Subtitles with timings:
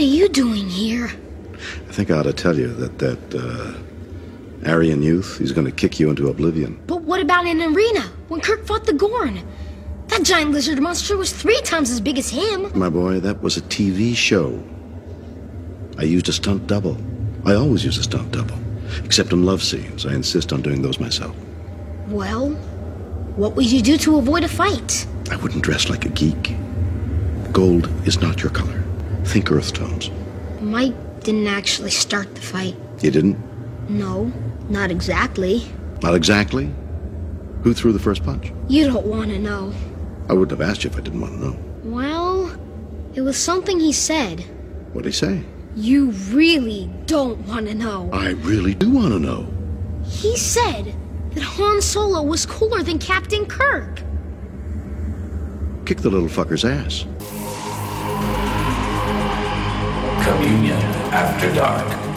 [0.00, 1.10] are you doing here?
[1.88, 5.72] I think I ought to tell you that that uh, Aryan youth, he's going to
[5.72, 6.80] kick you into oblivion.
[6.86, 9.42] But what about in arena when Kirk fought the Gorn?
[10.08, 12.76] That giant lizard monster was three times as big as him.
[12.76, 14.62] My boy, that was a TV show.
[15.98, 16.96] I used a stunt double.
[17.44, 18.56] I always use a stunt double.
[19.04, 20.06] Except in love scenes.
[20.06, 21.36] I insist on doing those myself.
[22.08, 22.50] Well,
[23.36, 25.06] what would you do to avoid a fight?
[25.30, 26.56] I wouldn't dress like a geek.
[27.52, 28.79] Gold is not your color.
[29.30, 30.10] Think earth tones.
[30.60, 32.74] Mike didn't actually start the fight.
[33.00, 33.38] You didn't?
[33.88, 34.32] No,
[34.68, 35.70] not exactly.
[36.02, 36.74] Not exactly.
[37.62, 38.52] Who threw the first punch?
[38.66, 39.72] You don't want to know.
[40.28, 41.58] I wouldn't have asked you if I didn't want to know.
[41.84, 42.60] Well,
[43.14, 44.40] it was something he said.
[44.94, 45.44] What'd he say?
[45.76, 48.10] You really don't want to know.
[48.12, 49.46] I really do want to know.
[50.06, 50.92] He said
[51.34, 54.02] that Han Solo was cooler than Captain Kirk.
[55.86, 57.06] Kick the little fucker's ass.
[60.30, 60.78] Communion
[61.12, 62.09] After Dark.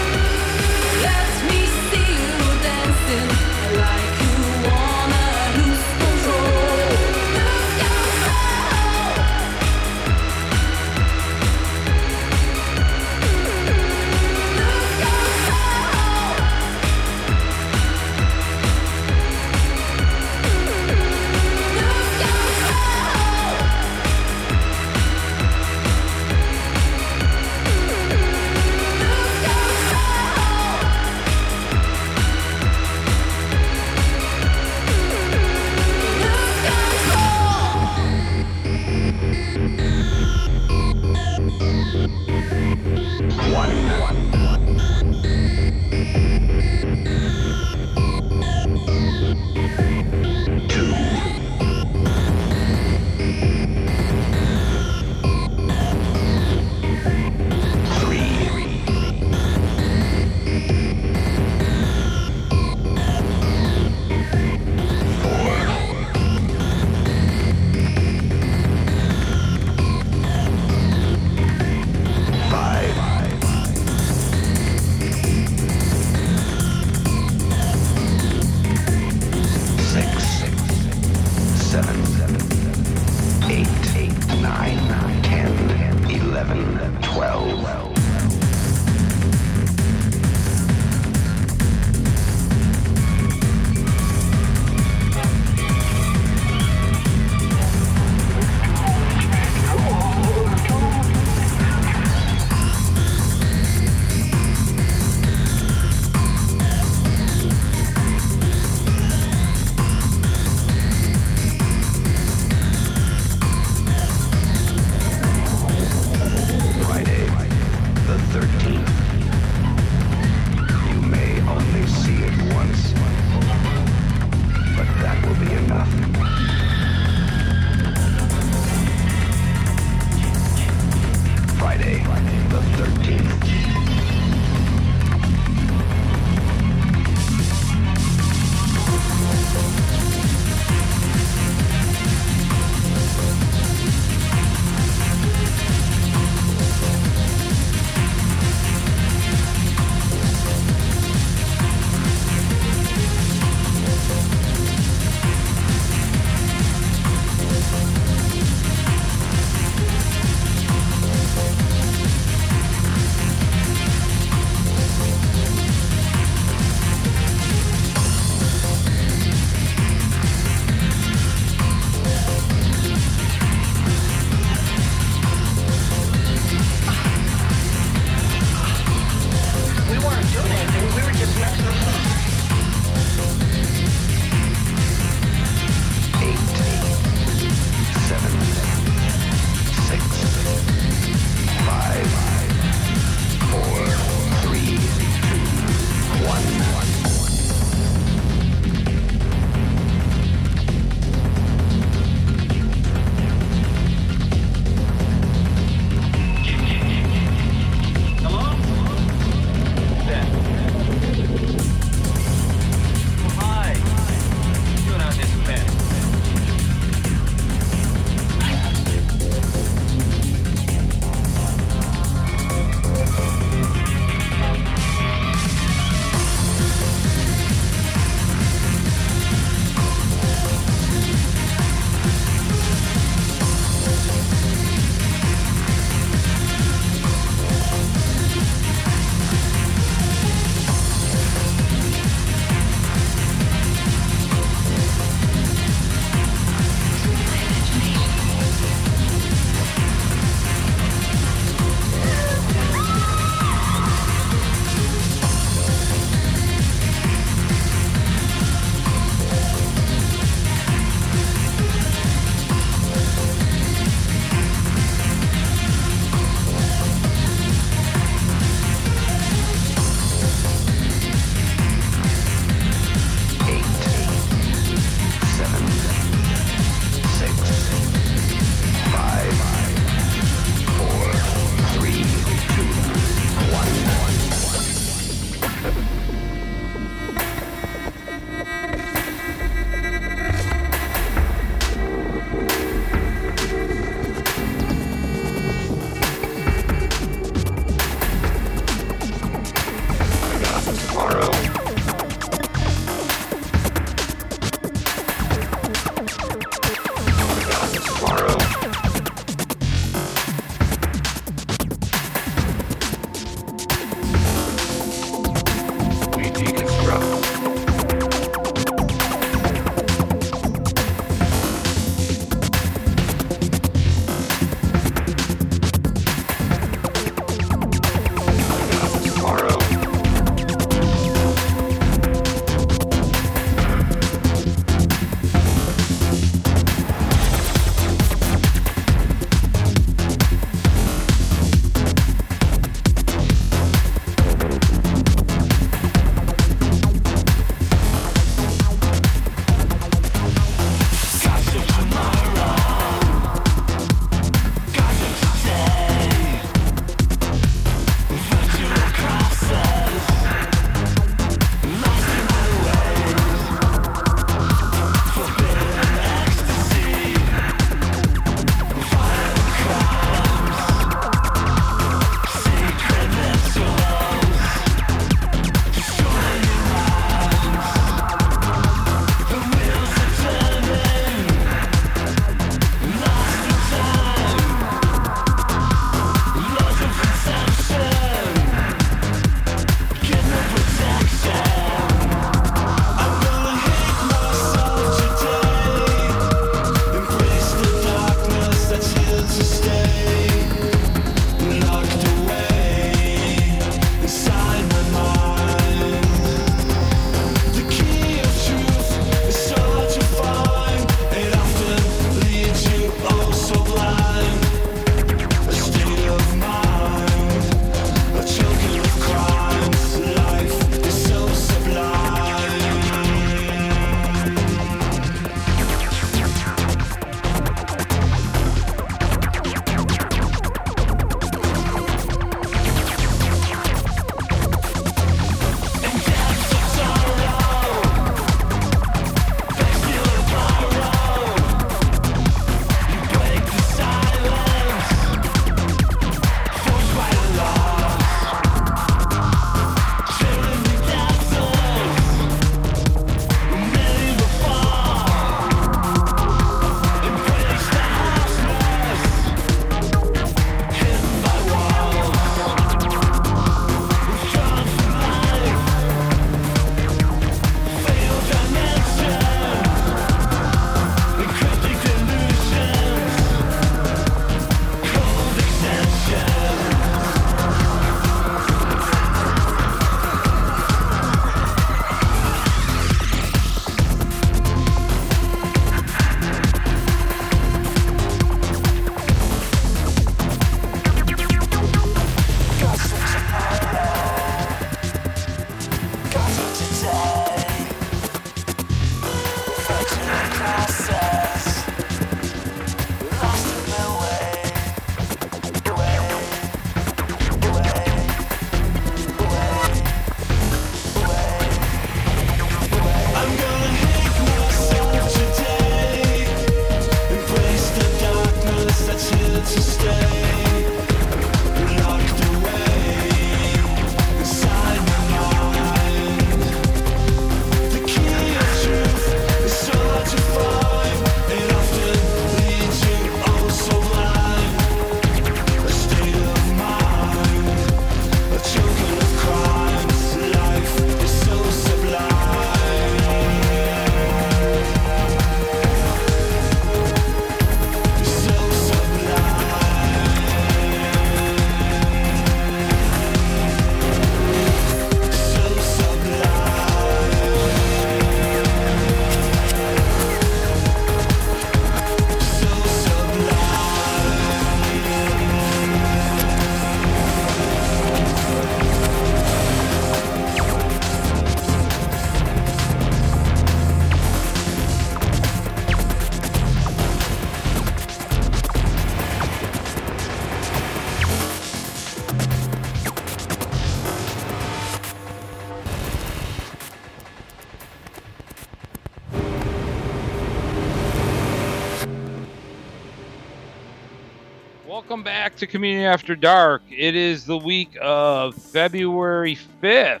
[595.00, 596.60] Welcome back to Communion After Dark.
[596.70, 600.00] It is the week of February 5th.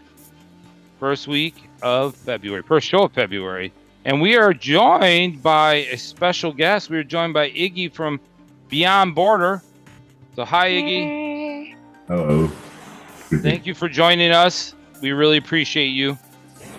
[0.98, 3.72] First week of February, first show of February.
[4.04, 6.90] And we are joined by a special guest.
[6.90, 8.20] We are joined by Iggy from
[8.68, 9.62] Beyond Border.
[10.36, 11.74] So, hi, Iggy.
[12.06, 12.48] Hello.
[13.40, 14.74] Thank you for joining us.
[15.00, 16.18] We really appreciate you.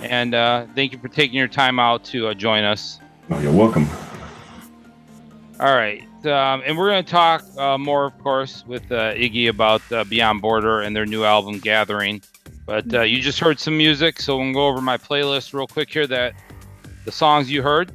[0.04, 3.00] And uh, thank you for taking your time out to uh, join us.
[3.32, 3.88] Oh, you're welcome.
[5.62, 6.02] All right.
[6.26, 10.04] Um, and we're going to talk uh, more, of course, with uh, Iggy about uh,
[10.06, 12.24] Beyond Border and their new album, Gathering.
[12.66, 15.92] But uh, you just heard some music, so we'll go over my playlist real quick
[15.92, 16.08] here.
[16.08, 16.34] That
[17.06, 17.92] the songs you heard.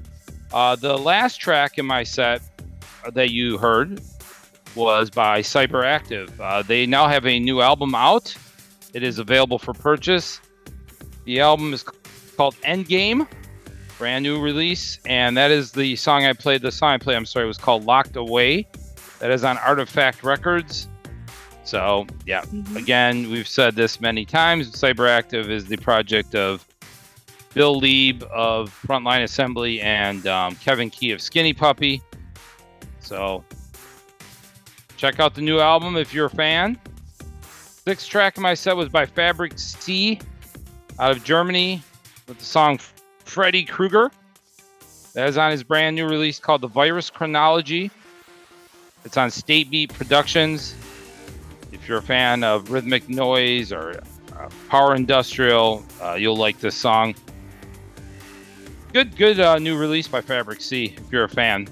[0.52, 2.40] Uh, the last track in my set
[3.12, 4.00] that you heard
[4.76, 6.30] was by Cyberactive.
[6.38, 8.32] Uh, they now have a new album out.
[8.94, 10.40] It is available for purchase.
[11.24, 13.26] The album is called Endgame
[13.98, 16.62] brand new release, and that is the song I played.
[16.62, 18.66] The song I played, I'm sorry, was called Locked Away.
[19.18, 20.88] That is on Artifact Records.
[21.64, 22.44] So, yeah,
[22.76, 24.70] again, we've said this many times.
[24.70, 26.64] Cyberactive is the project of
[27.54, 32.02] Bill Leeb of Frontline Assembly and um, Kevin Key of Skinny Puppy.
[33.00, 33.44] So,
[34.96, 36.78] check out the new album if you're a fan.
[37.42, 40.20] Sixth track of my set was by Fabric C
[40.98, 41.82] out of Germany
[42.28, 42.78] with the song
[43.26, 44.10] Freddy Krueger.
[45.14, 47.90] That is on his brand new release called The Virus Chronology.
[49.04, 50.74] It's on State Beat Productions.
[51.72, 54.00] If you're a fan of rhythmic noise or
[54.34, 57.14] uh, power industrial, uh, you'll like this song.
[58.92, 60.94] Good, good uh, new release by Fabric C.
[60.96, 61.68] If you're a fan.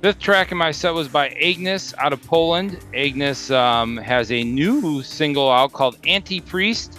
[0.00, 2.78] Fifth track in my set was by Agnes out of Poland.
[2.94, 6.98] Agnes um, has a new single out called Anti Priest.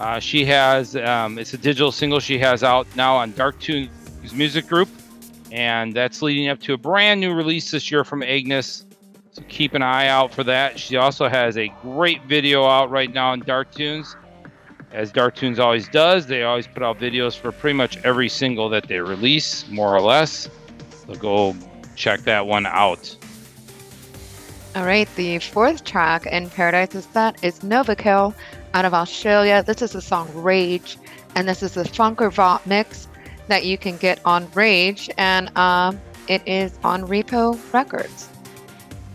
[0.00, 3.90] Uh, she has um, it's a digital single she has out now on Dark Tunes
[4.32, 4.88] Music Group,
[5.52, 8.86] and that's leading up to a brand new release this year from Agnes.
[9.32, 10.80] So keep an eye out for that.
[10.80, 14.16] She also has a great video out right now on Dark Tunes.
[14.90, 18.70] As Dark Tunes always does, they always put out videos for pretty much every single
[18.70, 20.48] that they release, more or less.
[21.06, 21.54] So go
[21.94, 23.14] check that one out.
[24.74, 28.34] All right, the fourth track in Paradise's set is Novakill
[28.74, 29.62] out of Australia.
[29.62, 30.96] This is the song Rage,
[31.34, 33.08] and this is the Funker Vogt mix
[33.48, 38.28] that you can get on Rage, and um, it is on Repo Records.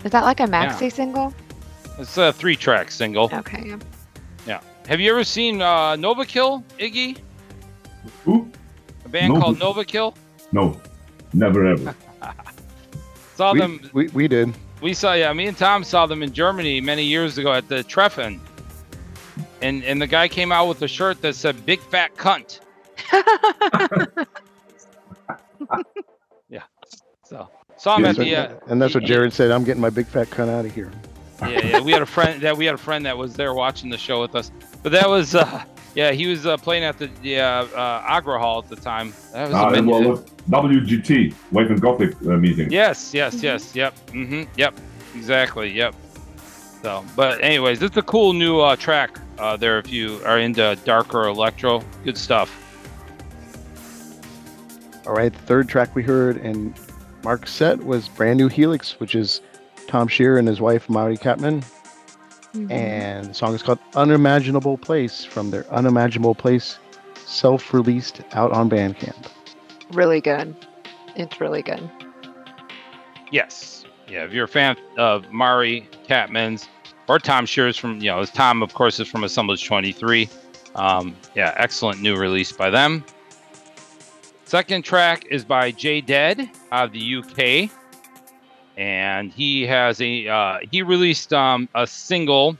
[0.04, 0.88] Is that like a maxi Yeah.
[0.88, 1.34] single?
[1.98, 3.30] It's a three track single.
[3.32, 3.62] Okay.
[3.66, 3.78] yeah.
[4.46, 4.60] Yeah.
[4.88, 7.18] Have you ever seen uh, Novakill, Iggy?
[8.24, 8.48] Who?
[9.04, 10.14] A band called Nova- called Novakill?
[10.52, 10.80] No,
[11.32, 11.94] never ever.
[13.36, 13.90] Saw we, them.
[13.92, 14.54] we, we did.
[14.80, 17.82] We saw, yeah, me and Tom saw them in Germany many years ago at the
[17.82, 18.40] Treffen.
[19.62, 22.60] And and the guy came out with a shirt that said "Big Fat Cunt."
[26.48, 26.62] yeah.
[27.24, 28.34] So saw him Yes, at the.
[28.34, 29.50] and, Uh, and that's what Jared said.
[29.50, 30.90] I'm getting my big fat cunt out of here.
[31.42, 31.80] yeah, yeah.
[31.80, 34.20] We had a friend that we had a friend that was there watching the show
[34.20, 34.50] with us.
[34.82, 38.38] But that was, uh, yeah, he was uh, playing at the the uh, uh, Agra
[38.38, 39.12] Hall at the time.
[39.32, 42.70] That was Ah, a and many- well, WGT, Wave and Gothic uh, meeting.
[42.70, 44.74] Yes, yes, yes, yep, mm-hmm, yep,
[45.14, 45.94] exactly, yep.
[46.86, 50.78] So, but anyways, it's a cool new uh, track uh, there if you are into
[50.84, 51.82] darker electro.
[52.04, 52.48] Good stuff.
[55.04, 56.76] All right, the third track we heard in
[57.24, 59.40] Mark's set was Brand New Helix, which is
[59.88, 61.64] Tom Shear and his wife, Mari Kattman.
[62.70, 66.78] And the song is called Unimaginable Place from their Unimaginable Place
[67.16, 69.26] self released out on Bandcamp.
[69.90, 70.54] Really good.
[71.16, 71.90] It's really good.
[73.32, 74.24] Yes, yeah.
[74.24, 76.68] If you're a fan of Mari Kattman's
[77.08, 80.28] or Tom Shears from, you know, Tom, of course, is from Assemblage 23.
[80.74, 83.04] Um, yeah, excellent new release by them.
[84.44, 87.70] Second track is by Jay Dead out of the UK.
[88.76, 92.58] And he has a uh, he released um, a single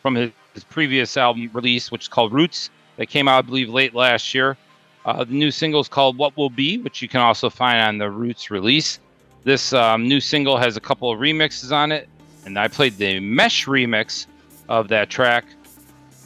[0.00, 3.68] from his, his previous album release, which is called Roots, that came out, I believe,
[3.68, 4.56] late last year.
[5.04, 7.98] Uh, the new single is called What Will Be, which you can also find on
[7.98, 8.98] the Roots release.
[9.44, 12.08] This um, new single has a couple of remixes on it,
[12.48, 14.26] and I played the Mesh remix
[14.70, 15.44] of that track,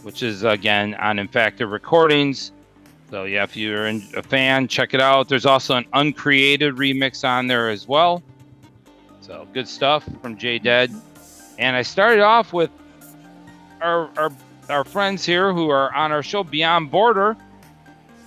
[0.05, 2.53] which is again on Infacted Recordings.
[3.11, 5.29] So yeah, if you're a fan, check it out.
[5.29, 8.23] There's also an uncreated remix on there as well.
[9.21, 10.95] So good stuff from J Dead.
[11.59, 12.71] And I started off with
[13.81, 14.31] our, our
[14.71, 17.37] our friends here who are on our show Beyond Border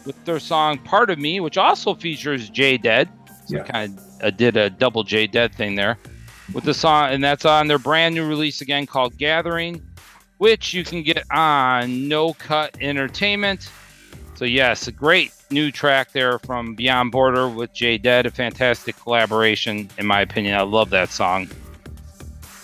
[0.05, 3.09] with their song Part of Me, which also features J Dead.
[3.45, 3.63] So Yeah.
[3.63, 5.97] kind of uh, did a double J Dead thing there
[6.53, 9.81] with the song, and that's on their brand new release again called Gathering,
[10.37, 13.69] which you can get on No Cut Entertainment.
[14.35, 18.97] So yes, a great new track there from Beyond Border with J Dead, a fantastic
[18.97, 20.55] collaboration in my opinion.
[20.55, 21.49] I love that song.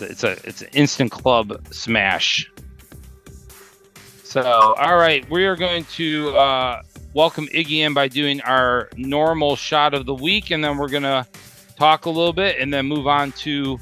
[0.00, 2.50] a, it's a it's an instant club smash.
[4.24, 6.82] So, all right, we are going to uh,
[7.14, 11.26] welcome Iggy in by doing our normal shot of the week, and then we're gonna
[11.82, 13.78] talk a little bit, and then move on to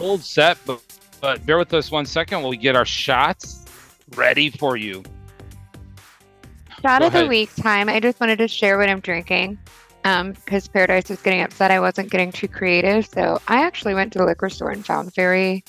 [0.00, 0.58] old set.
[0.66, 0.82] But
[1.20, 3.64] but bear with us one second while we get our shots
[4.16, 5.04] ready for you.
[6.80, 7.88] Shot Go of the week time.
[7.88, 9.58] I just wanted to share what I'm drinking.
[10.04, 13.06] Um, because Paradise was getting upset I wasn't getting too creative.
[13.06, 15.62] So I actually went to the liquor store and found very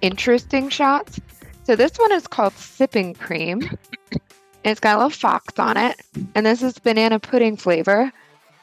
[0.00, 1.18] interesting shots.
[1.64, 3.68] So this one is called Sipping Cream.
[4.64, 6.00] It's got a little fox on it.
[6.36, 8.12] And this is banana pudding flavor.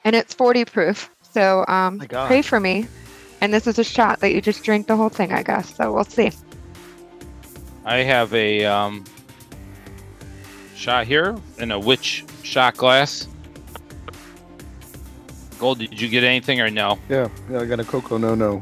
[0.05, 1.09] And it's 40 proof.
[1.35, 2.87] So um My pray for me.
[3.41, 5.75] And this is a shot that you just drink the whole thing, I guess.
[5.75, 6.31] So we'll see.
[7.83, 9.03] I have a um,
[10.75, 13.27] shot here in a witch shot glass.
[15.59, 16.97] Gold, did you get anything or no?
[17.09, 18.61] Yeah, yeah, I got a cocoa no no.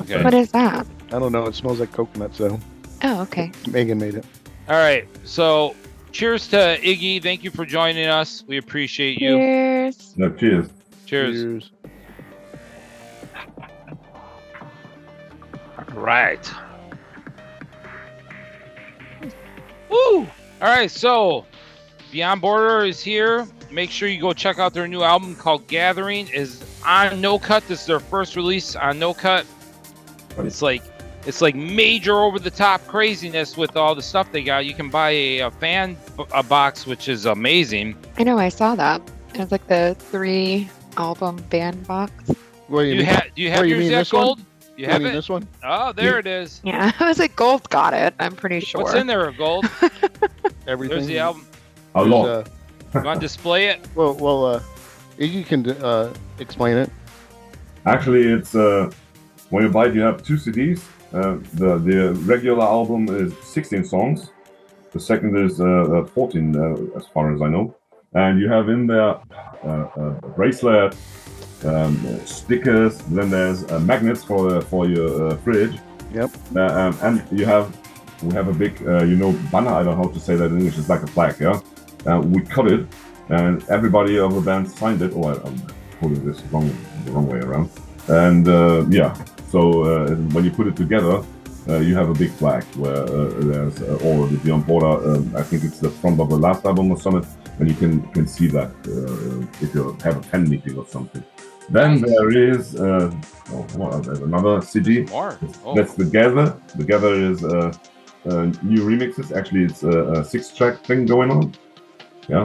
[0.00, 0.24] Okay.
[0.24, 0.86] What is that?
[1.08, 1.44] I don't know.
[1.44, 2.58] It smells like coconut, so
[3.04, 3.52] Oh, okay.
[3.68, 4.24] Megan made it.
[4.68, 5.06] All right.
[5.24, 5.76] So,
[6.12, 7.22] cheers to Iggy.
[7.22, 8.42] Thank you for joining us.
[8.46, 9.36] We appreciate you.
[9.36, 10.14] Cheers.
[10.16, 10.68] No, cheers.
[11.06, 11.70] Cheers.
[15.94, 16.50] Right.
[19.90, 20.18] Woo!
[20.18, 20.26] All
[20.60, 21.44] right, so
[22.10, 23.46] Beyond Border is here.
[23.70, 26.28] Make sure you go check out their new album called Gathering.
[26.28, 27.66] is on No Cut.
[27.68, 29.46] This is their first release on No Cut.
[30.38, 30.82] It's like
[31.26, 34.66] it's like major over the top craziness with all the stuff they got.
[34.66, 37.96] You can buy a, a fan b- a box, which is amazing.
[38.18, 39.00] I know I saw that.
[39.34, 42.12] It was like the three album band box.
[42.68, 44.38] Well, Do you mean- have do you have oh, you mean yet, this one?
[44.38, 44.44] You
[44.76, 45.14] You have mean it?
[45.14, 45.46] this one?
[45.62, 46.60] Oh, there it is.
[46.64, 48.14] Yeah, I was like, Gold got it.
[48.18, 48.82] I'm pretty sure.
[48.82, 49.66] What's in there, of Gold?
[50.66, 50.96] Everything.
[50.96, 51.46] There's the album.
[51.94, 52.28] A There's, lot.
[52.28, 52.44] uh,
[52.94, 53.80] You want to display it?
[53.94, 54.60] well, well, uh,
[55.18, 56.90] Iggy can uh, explain it.
[57.86, 58.90] Actually, it's uh,
[59.50, 60.80] when you buy it, you have two CDs.
[61.12, 64.30] Uh, the the regular album is 16 songs.
[64.92, 67.74] The second is uh, uh, 14, uh, as far as I know.
[68.14, 69.16] And you have in there
[69.64, 70.96] uh, a bracelet,
[71.64, 71.96] um,
[72.26, 72.98] stickers.
[72.98, 75.78] Then there's uh, magnets for uh, for your uh, fridge.
[76.12, 76.30] Yep.
[76.54, 77.74] Uh, um, and you have
[78.22, 79.70] we have a big uh, you know banner.
[79.70, 80.78] I don't know how to say that in English.
[80.78, 81.36] It's like a flag.
[81.40, 81.60] Yeah.
[82.06, 82.86] Uh, we cut it,
[83.28, 85.12] and everybody of the band signed it.
[85.14, 85.62] Oh, I, I'm
[86.00, 86.68] putting this wrong
[87.04, 87.70] the wrong way around.
[88.08, 89.14] And uh, yeah,
[89.48, 91.22] so uh, when you put it together,
[91.68, 95.14] uh, you have a big flag where uh, there's uh, all of the Beyond Border.
[95.14, 97.24] Um, I think it's the front of the last album or something,
[97.58, 101.22] and you can can see that uh, if you have a fan meeting or something.
[101.70, 102.10] Then Nice.
[102.10, 103.10] there is uh,
[103.52, 104.24] oh, what, are there?
[104.24, 105.02] another CD.
[105.04, 105.38] More.
[105.64, 105.74] Oh.
[105.76, 106.56] That's the Gather.
[106.74, 107.72] The Gather is uh,
[108.28, 109.34] uh, new remixes.
[109.36, 111.54] Actually, it's a, a six-track thing going on.
[112.28, 112.44] Yeah,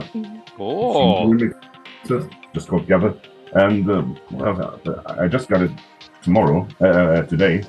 [0.55, 1.33] Cool.
[1.33, 3.15] remixes, just called Gather.
[3.53, 4.17] And um,
[5.23, 5.71] I just got it
[6.21, 7.63] tomorrow, uh, today.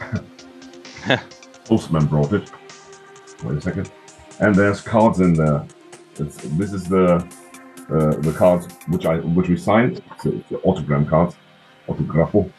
[1.64, 2.50] Postman brought it.
[3.44, 3.90] Wait a second.
[4.40, 5.66] And there's cards in there.
[6.20, 7.24] It's, this is the
[7.90, 10.02] uh, the cards which I which we signed.
[10.12, 11.36] It's, it's the autogram cards,
[11.88, 12.50] autografo.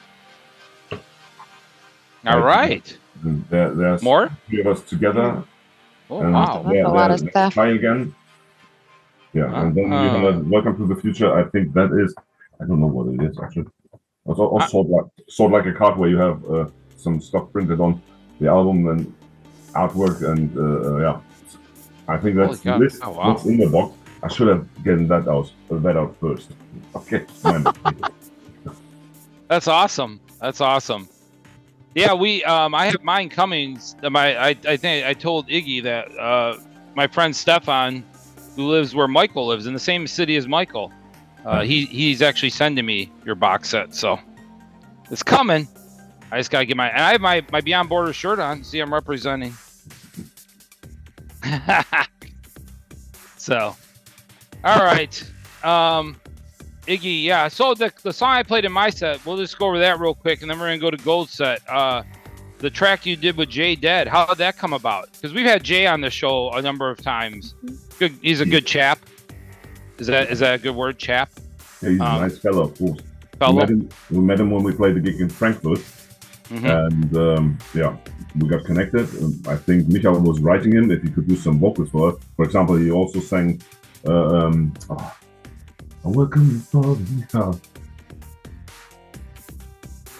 [2.26, 2.98] All right.
[3.24, 4.30] There, there's More?
[4.48, 5.44] three of us together.
[6.10, 6.64] Oh, and wow.
[6.66, 7.54] That's a lot of stuff.
[7.54, 8.16] Try again.
[9.34, 11.32] Yeah, and then you have Welcome to the Future.
[11.34, 12.16] I think that is.
[12.62, 13.68] I don't know what it is actually.
[13.94, 16.68] It's al- also sort of like sort of like a card where you have uh,
[16.98, 18.02] some stuff printed on
[18.40, 19.14] the album and
[19.74, 21.22] artwork and uh, uh, yeah.
[22.10, 23.00] I think that's this.
[23.02, 23.34] Oh, wow.
[23.34, 23.96] What's in the box?
[24.24, 25.52] I should have gotten that out.
[25.72, 26.52] uh, That out first.
[26.96, 27.26] Okay.
[29.48, 30.20] That's awesome.
[30.42, 31.08] That's awesome.
[31.96, 33.80] Yeah, we um I have mine coming.
[34.04, 36.58] My I, I think I told Iggy that uh
[36.96, 38.04] my friend Stefan,
[38.56, 40.92] who lives where Michael lives in the same city as Michael,
[41.46, 44.20] uh, he he's actually sending me your box set, so
[45.10, 45.68] it's coming.
[46.32, 48.64] I just gotta get my and I have my my Beyond Border shirt on.
[48.64, 49.54] See, I'm representing.
[53.38, 53.76] so,
[54.64, 55.24] all right,
[55.64, 56.20] um,
[56.88, 57.48] Iggy, yeah.
[57.48, 60.14] So the the song I played in my set, we'll just go over that real
[60.16, 61.62] quick, and then we're gonna go to Gold set.
[61.70, 62.04] Uh,
[62.60, 65.10] the track you did with Jay Dead, how did that come about?
[65.14, 67.56] Because we've had Jay on the show a number of times.
[68.00, 69.00] Good, he's a good chap.
[69.98, 71.30] Is that is that a good word, chap?
[71.82, 73.00] Yeah, he's Um, a nice fellow, of course.
[73.34, 73.60] We Fellow.
[73.62, 75.80] met, him, we met him when we played the gig in Frankfurt.
[76.50, 76.88] Mhm.
[76.88, 77.96] And um, yeah,
[78.40, 79.08] we got connected.
[79.22, 82.16] Um, I think Michael was writing him if he could do some vocals for us.
[82.36, 83.62] For example, he also sang
[84.08, 85.14] uh, um, oh,
[86.04, 87.60] Welcome for Michael.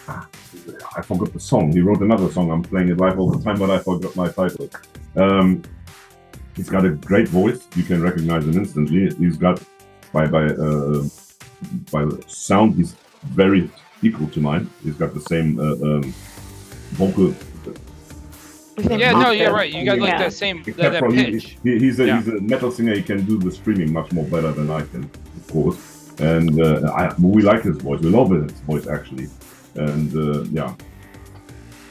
[0.06, 0.28] Ah,
[0.96, 1.72] I forgot the song.
[1.72, 2.50] He wrote another song.
[2.50, 4.68] I'm playing it live all the time, but I forgot my title.
[5.16, 5.62] Um,
[6.54, 7.66] he's got a great voice.
[7.76, 9.14] You can recognize him instantly.
[9.16, 9.62] He's got
[10.12, 11.04] by by uh,
[11.90, 12.74] by sound.
[12.74, 12.94] He's
[13.24, 13.70] very
[14.02, 14.68] equal to mine.
[14.82, 16.14] He's got the same uh, um,
[16.92, 17.34] vocal.
[18.78, 19.72] Yeah, no, you're right.
[19.72, 20.18] You got like Yeah.
[20.18, 21.56] that same that, Except that for he, pitch.
[21.62, 22.16] he, he's a Yeah.
[22.22, 22.94] he's a metal singer.
[22.94, 26.10] He can do the screaming much more better than I can, of course.
[26.20, 28.00] And uh, I, we like his voice.
[28.00, 29.28] We love his voice actually.
[29.74, 30.74] And uh, yeah.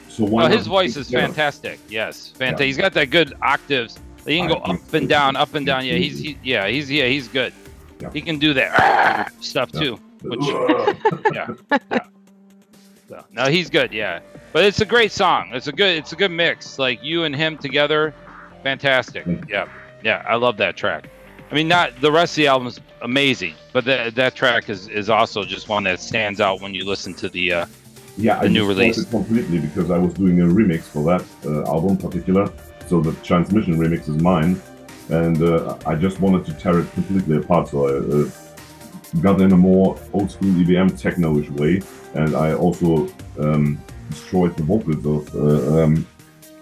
[0.10, 1.28] So why Oh, his voice is together?
[1.28, 1.80] fantastic.
[1.90, 2.68] Yes, fantastic.
[2.68, 4.00] He's got that good octaves.
[4.26, 5.86] He can go I up and down, up and down.
[5.86, 7.54] Yeah, he's he, yeah, he's yeah, he's good.
[8.02, 8.10] Yeah.
[8.14, 9.80] He can do that stuff Yeah.
[9.82, 10.00] too.
[10.22, 10.40] Which
[11.34, 11.54] yeah,
[11.92, 12.00] yeah.
[13.08, 13.92] So, no, he's good.
[13.94, 14.20] Yeah,
[14.54, 15.50] but it's a great song.
[15.54, 15.98] It's a good.
[15.98, 16.80] It's a good mix.
[16.80, 18.14] Like you and him together,
[18.64, 19.26] fantastic.
[19.48, 19.68] Yeah,
[20.04, 20.24] yeah.
[20.28, 21.10] I love that track.
[21.52, 24.88] I mean, not the rest of the album is amazing, but that that track is
[24.88, 27.54] is also just one that stands out when you listen to the.
[27.54, 27.66] Uh,
[28.18, 28.98] Yeah, the I new release.
[28.98, 32.52] it completely because I was doing a remix for that uh, album in particular.
[32.90, 34.60] So the transmission remix is mine,
[35.10, 37.70] and uh, I just wanted to tear it completely apart.
[37.70, 41.82] So I uh, got in a more old school EBM techno-ish way,
[42.16, 43.08] and I also
[43.40, 43.78] um,
[44.10, 46.06] destroyed the vocals of uh, um,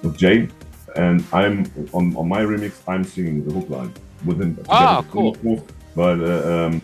[0.04, 0.50] of Jay.
[0.96, 2.74] And I'm on, on my remix.
[2.88, 3.94] I'm singing the hook line
[4.26, 4.58] with him.
[4.70, 5.36] Ah, cool.
[5.36, 5.62] course.
[5.96, 6.82] But uh, um,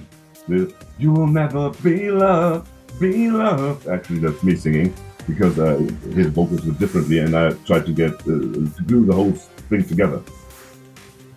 [0.48, 4.94] the "You will never be loved, be loved." Actually, that's me singing
[5.28, 5.78] because uh,
[6.14, 9.84] his vocals were differently, and I tried to get uh, to glue the whole thing
[9.86, 10.22] together.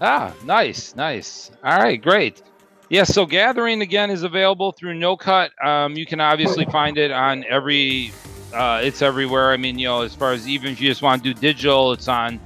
[0.01, 1.51] Ah, nice, nice.
[1.65, 2.43] All right, great.
[2.89, 5.51] Yeah, so Gathering again is available through No Cut.
[5.65, 8.13] Um, you can obviously find it on every.
[8.55, 9.51] Uh, it's everywhere.
[9.53, 11.93] I mean, you know, as far as even if you just want to do digital,
[11.93, 12.41] it's on.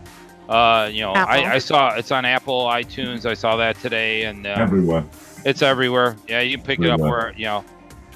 [0.49, 3.25] Uh, you know, I, I saw it's on Apple iTunes.
[3.25, 5.05] I saw that today, and uh, Everywhere.
[5.45, 6.17] it's everywhere.
[6.27, 7.21] Yeah, you can pick it up Everywhere.
[7.21, 7.65] where you know.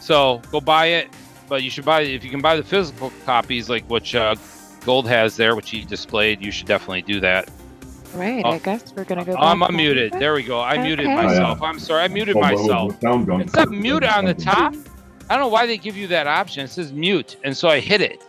[0.00, 1.08] So go buy it,
[1.48, 4.34] but you should buy if you can buy the physical copies, like which uh,
[4.84, 6.42] Gold has there, which he displayed.
[6.44, 7.48] You should definitely do that.
[8.14, 9.34] Right, Oh, I guess we're gonna go.
[9.36, 10.18] I'm back unmuted.
[10.18, 10.60] There we go.
[10.60, 11.58] I muted myself.
[11.60, 11.68] Oh, yeah.
[11.70, 12.02] I'm sorry.
[12.02, 12.94] I muted Oh, myself.
[12.94, 13.40] the sound gone.
[13.42, 14.74] It said mute on the top.
[15.30, 16.64] I don't know why they give you that option.
[16.64, 18.22] It says mute, and so I hit it.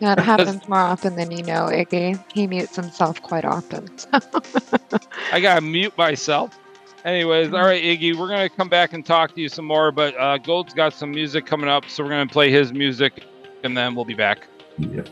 [0.00, 2.22] That happens more often than you know, Iggy.
[2.32, 3.88] He mutes himself quite often.
[5.32, 6.58] I gotta mute myself.
[7.04, 9.92] Anyways, all right, Iggy, we're gonna come back and talk to you some more.
[9.92, 13.24] But uh, Gold's got some music coming up, so we're gonna play his music,
[13.62, 14.46] and then we'll be back.
[14.78, 15.02] Yeah.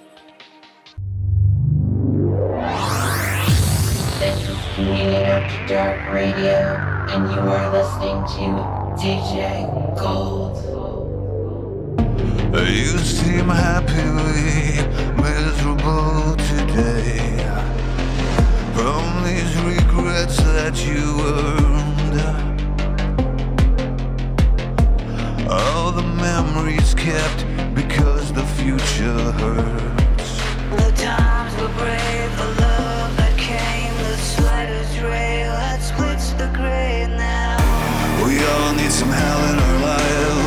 [4.18, 6.76] This is Communion After Dark Radio,
[7.10, 10.87] and you are listening to DJ Gold.
[12.50, 14.80] You seem happily
[15.20, 17.36] miserable today
[18.72, 22.20] from these regrets that you earned.
[25.50, 27.44] All the memories kept
[27.74, 30.38] because the future hurts.
[30.70, 37.06] The times were brave, the love that came, the slightest ray that splits the gray
[37.14, 37.58] now.
[38.24, 40.37] We all need some hell in our lives.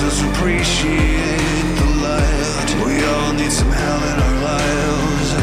[0.00, 2.70] Us appreciate the light?
[2.86, 5.34] We all need some hell in our lives.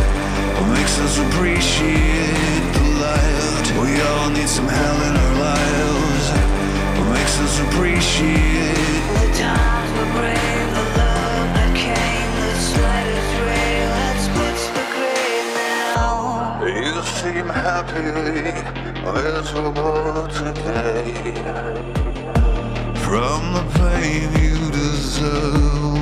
[0.56, 3.68] What makes us appreciate the light?
[3.84, 6.32] We all need some hell in our lives.
[6.98, 13.76] What makes us appreciate The times were brave, the love that came, the slightest ray
[13.92, 16.64] that splits the gray now.
[16.64, 18.08] You seem happy,
[19.04, 22.15] miserable today.
[23.16, 25.94] From the pain you deserve.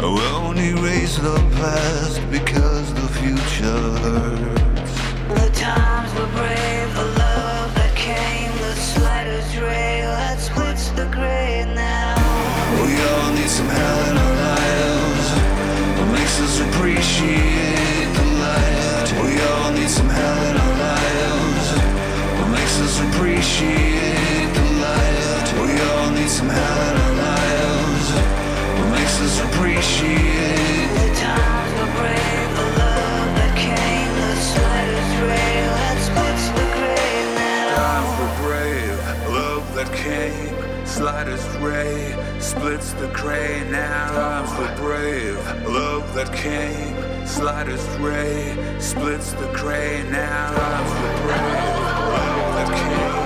[0.00, 4.94] We'll only erase the past because the future hurts.
[5.28, 11.70] The times were brave, the love that came, the slightest ray that splits the gray
[11.74, 12.16] now.
[12.80, 15.28] We all need some hell in our lives.
[15.98, 17.55] What makes us appreciate
[23.56, 25.48] appreciate the light?
[25.62, 28.10] We all need some hell in our lives.
[28.78, 35.56] What makes us appreciate The times were brave, the love that came, the slightest ray
[35.72, 37.80] that splits the gray now.
[37.80, 38.98] Times were brave,
[39.32, 44.12] love that came, slightest ray splits the gray now.
[44.12, 50.52] Times were brave, love that came, slightest ray splits the gray now.
[50.52, 51.32] Times were brave, love that came, slightest ray splits the gray now.
[51.32, 51.76] Times were brave,
[52.12, 53.25] love that came,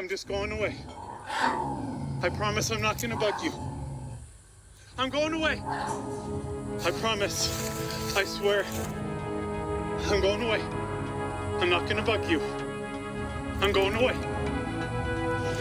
[0.00, 0.74] I'm just going away.
[2.22, 3.52] I promise I'm not gonna bug you.
[4.96, 5.62] I'm going away.
[6.86, 8.16] I promise.
[8.16, 8.64] I swear.
[10.06, 10.62] I'm going away.
[11.60, 12.40] I'm not gonna bug you.
[13.60, 14.14] I'm going away.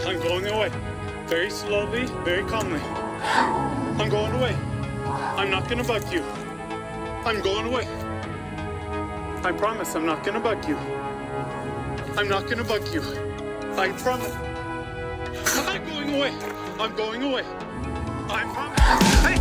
[0.07, 0.71] I'm going away.
[1.27, 2.79] Very slowly, very calmly.
[3.99, 4.55] I'm going away.
[5.35, 6.23] I'm not gonna bug you.
[7.25, 7.85] I'm going away.
[9.43, 10.77] I promise I'm not gonna bug you.
[12.17, 13.28] I'm not gonna bug you.
[13.77, 14.33] I promise.
[15.67, 16.33] I'm going away.
[16.79, 17.43] I'm going away.
[18.29, 18.79] I promise.
[19.25, 19.38] Hey!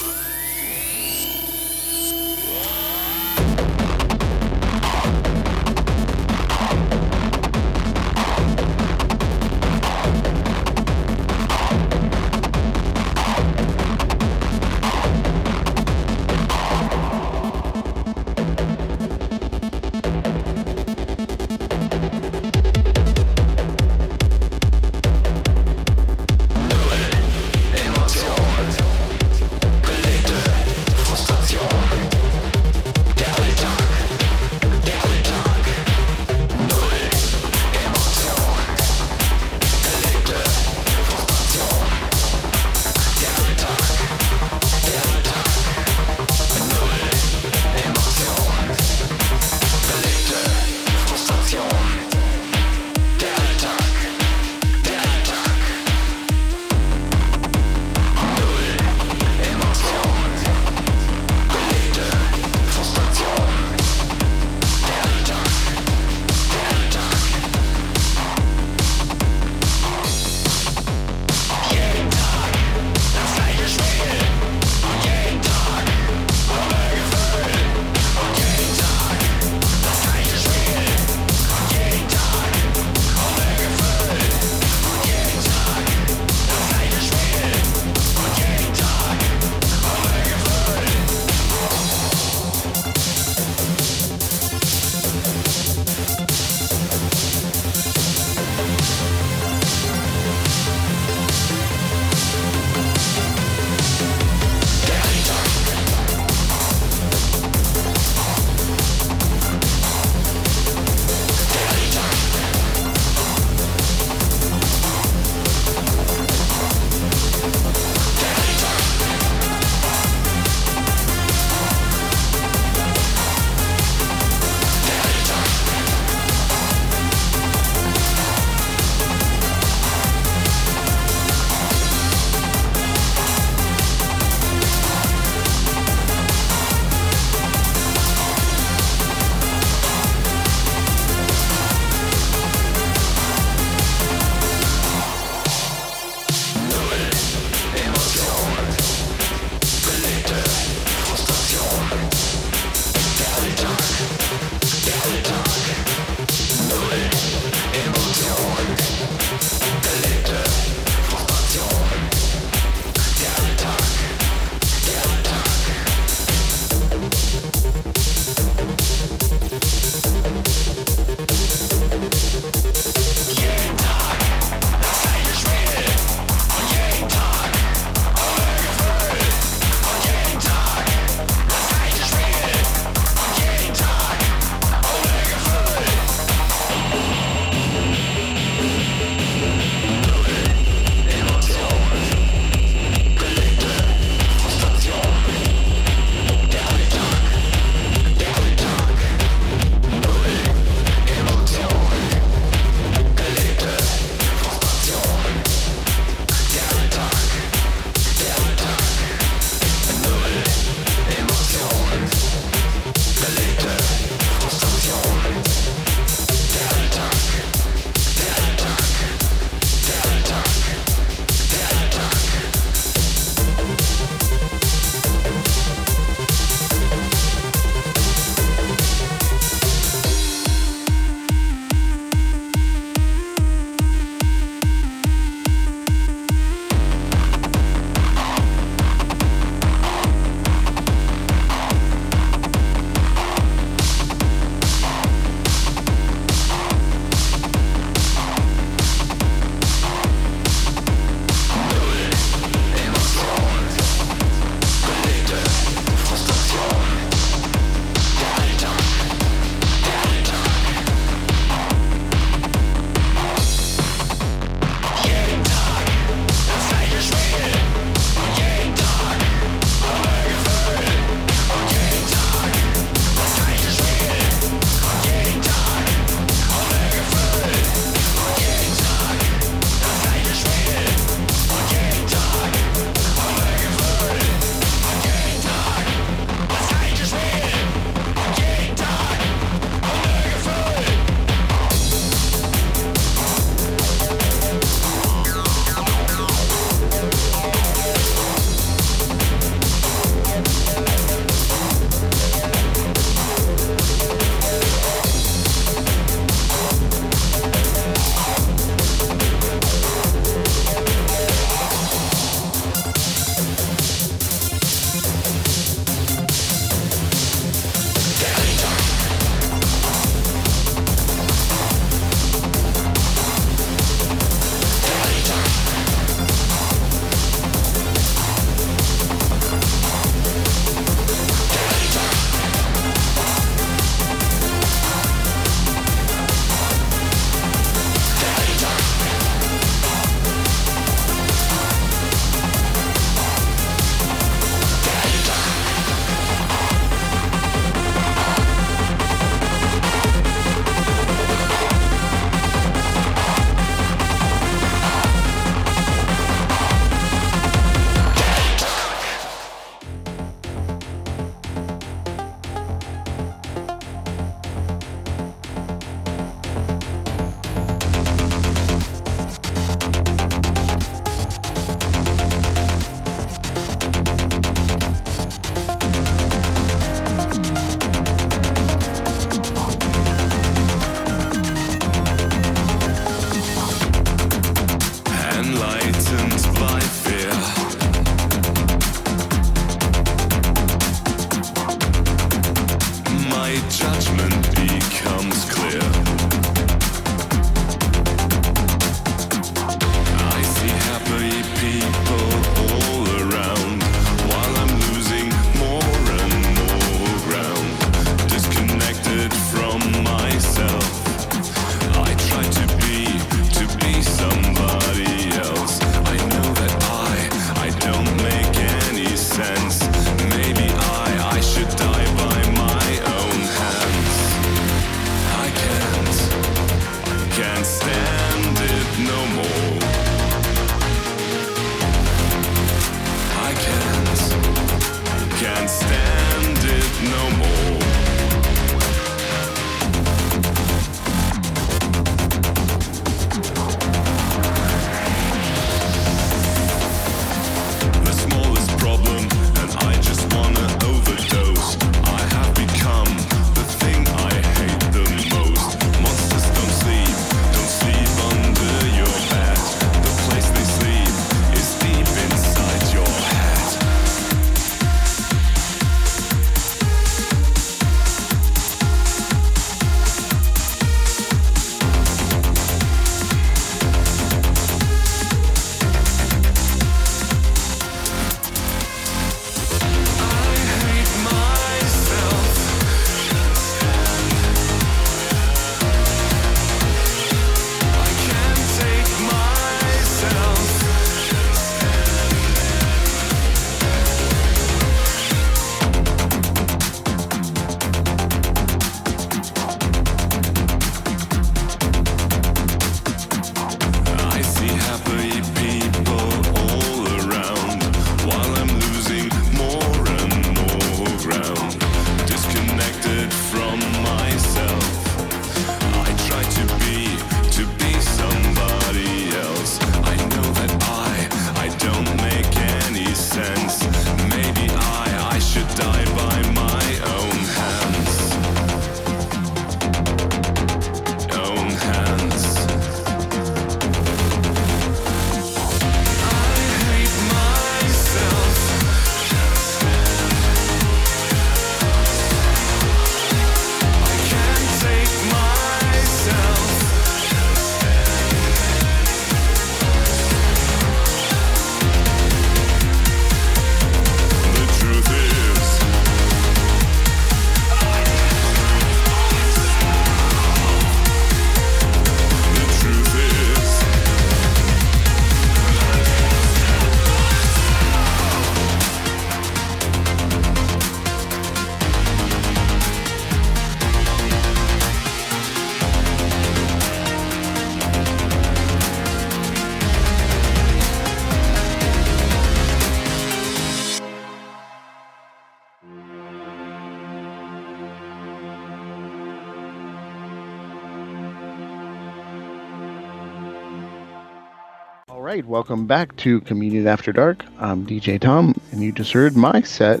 [595.58, 597.44] Welcome back to Communion After Dark.
[597.58, 600.00] I'm DJ Tom, and you just heard my set,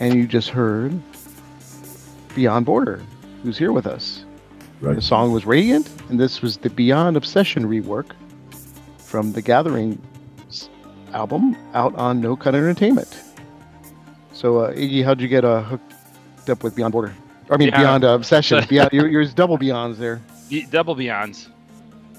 [0.00, 0.98] and you just heard
[2.34, 3.02] Beyond Border,
[3.42, 4.24] who's here with us.
[4.80, 4.96] Right.
[4.96, 8.12] The song was Radiant, and this was the Beyond Obsession rework
[8.96, 10.00] from the Gathering
[11.12, 13.20] album out on No Cut Entertainment.
[14.32, 17.14] So, uh, Iggy, how'd you get uh, hooked up with Beyond Border?
[17.50, 17.80] I mean, Yeah.
[17.82, 18.64] Beyond uh, Obsession.
[18.70, 20.22] Beyond, you're, you're double Beyonds there.
[20.48, 21.48] Be- Double Beyonds.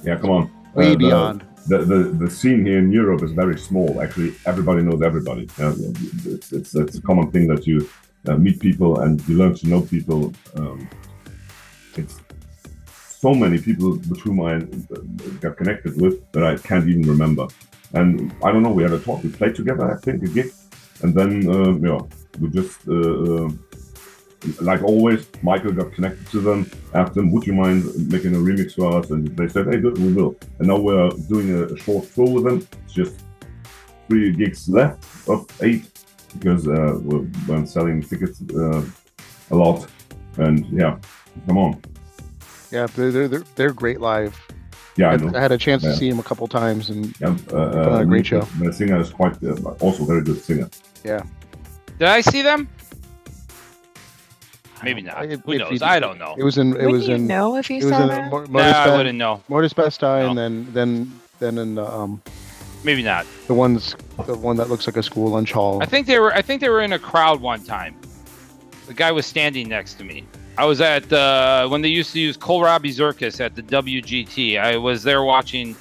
[0.04, 0.52] Yeah, come on.
[0.76, 1.44] Way the- beyond.
[1.68, 4.02] The, the the scene here in Europe is very small.
[4.02, 5.48] Actually, everybody knows everybody.
[5.60, 5.74] Uh,
[6.26, 7.90] it's, it's it's a common thing that you
[8.28, 10.34] uh, meet people and you learn to know people.
[10.56, 10.90] Um,
[11.96, 12.20] it's
[12.88, 15.00] so many people with whom I uh,
[15.40, 17.48] got connected with that I can't even remember.
[17.94, 18.72] And I don't know.
[18.72, 19.24] We had a talk.
[19.24, 20.52] We played together, I think, a gig,
[21.02, 22.02] and then uh, yeah,
[22.40, 22.80] we just.
[24.46, 28.36] Uh, uh, like always, Michael got connected to them, asked them, would you mind making
[28.36, 29.10] a remix for us?
[29.10, 30.36] And they said, hey, good, we will.
[30.60, 32.68] And now we're doing a, short tour with them.
[32.86, 33.22] It's just
[34.08, 35.90] three gigs left of eight
[36.38, 38.84] because uh, we're, we're selling tickets uh,
[39.52, 39.88] a lot.
[40.38, 40.98] And yeah,
[41.48, 41.82] come on.
[42.72, 44.40] Yeah, they're, they're, they're, great live.
[44.98, 45.38] Yeah, I I, know.
[45.38, 45.92] I had a chance Yeah.
[45.92, 48.42] to see him a couple times, and Yeah, uh, a uh, great show.
[48.60, 50.70] The singer is quite uh, also very good singer.
[51.04, 51.24] Yeah.
[52.00, 52.68] Did I see them?
[54.84, 55.26] Maybe not.
[55.26, 55.82] If- Who if knows?
[55.82, 56.36] I don't know.
[56.38, 56.76] It was in.
[56.76, 57.28] It was you in.
[57.28, 58.30] know if you it was saw in that?
[58.32, 59.42] Mor- Nah, I wouldn't know.
[59.50, 60.30] Mortis Best Eye, No.
[60.30, 62.22] and then then then in the, um
[62.84, 63.26] Maybe not.
[63.48, 63.96] the ones
[64.26, 65.82] the one that looks like a school lunch hall.
[65.82, 66.34] I think they were.
[66.34, 67.96] I think they were in a crowd one time.
[68.88, 70.26] The guy was standing next to me.
[70.58, 74.60] I was at uh, when they used to use Kohlrabi Zirkus at the WGT.
[74.60, 75.76] I was there watching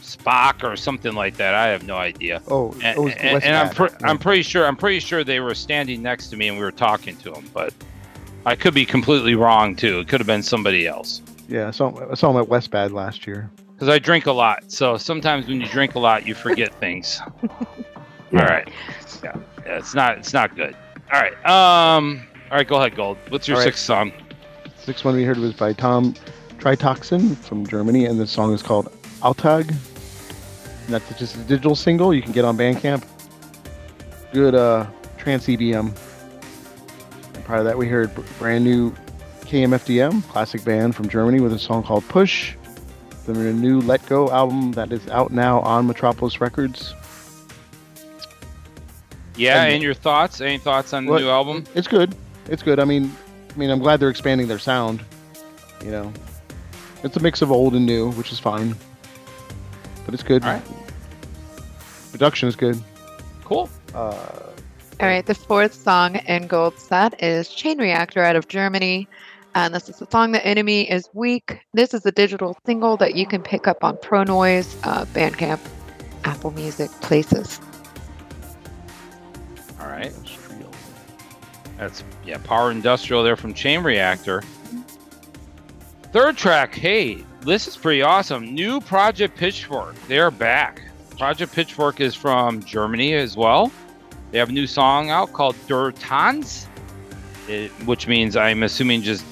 [0.00, 1.54] Spock or something like that.
[1.54, 2.40] I have no idea.
[2.48, 3.76] Oh, And, it was and- and I'm Pad.
[3.76, 6.62] pre- I'm pretty sure I'm pretty sure they were standing next to me and we
[6.64, 7.74] were talking to them, but
[8.44, 10.00] I could be completely wrong too.
[10.00, 11.22] It could have been somebody else.
[11.48, 13.50] yeah, I saw I saw him at West Bad last year.
[13.74, 17.20] Because I drink a lot, so sometimes when you drink a lot, you forget things.
[17.42, 17.48] All
[18.32, 18.68] right,
[19.22, 19.36] yeah,
[19.66, 20.76] yeah, it's not it's not good.
[21.12, 23.18] All right, um, all right, go ahead, Gold.
[23.28, 23.66] What's your All right.
[23.66, 24.12] sixth song?
[24.78, 26.14] Sixth one we heard was by Tom
[26.58, 28.90] Tritoxin from Germany, and the song is called
[29.20, 29.68] Altag.
[29.68, 33.04] And that's just a digital single you can get on Bandcamp.
[34.32, 34.86] Good uh,
[35.18, 35.96] trance EBM.
[37.52, 38.92] Prior to that, we heard brand new
[39.42, 42.54] KMFDM, classic band from Germany, with a song called Push.
[43.26, 46.94] From their new Let Go album that is out now on Metropolis Records.
[49.36, 50.40] Yeah, And- and your thoughts?
[50.40, 51.64] Any thoughts on the new album?
[51.74, 52.14] It's good.
[52.48, 52.80] It's good.
[52.80, 53.14] I mean,
[53.54, 55.04] I mean, I'm glad they're expanding their sound.
[55.84, 56.12] You know,
[57.02, 58.74] it's a mix of old and new, which is fine.
[60.06, 60.42] But it's good.
[60.42, 60.62] All right.
[62.12, 62.82] Production is good.
[63.44, 63.68] Cool.
[63.94, 64.22] Uh,
[65.02, 69.08] All right, the fourth song in Gold set is Chain Reactor out of Germany.
[69.56, 71.58] And this is the song The Enemy is Weak.
[71.74, 75.58] This is a digital single that you can pick up on Pro Noise, uh, Bandcamp,
[76.22, 77.60] Apple Music, places.
[79.80, 80.14] All right.
[81.78, 84.44] That's yeah, Power Industrial there from Chain Reactor.
[86.12, 88.54] Third track, hey, this is pretty awesome.
[88.54, 89.96] New Project Pitchfork.
[90.06, 90.80] They are back.
[91.18, 93.72] Project Pitchfork is from Germany as well.
[94.32, 96.66] They have a new song out called Der Tanz,
[97.48, 99.24] it, which means I'm assuming just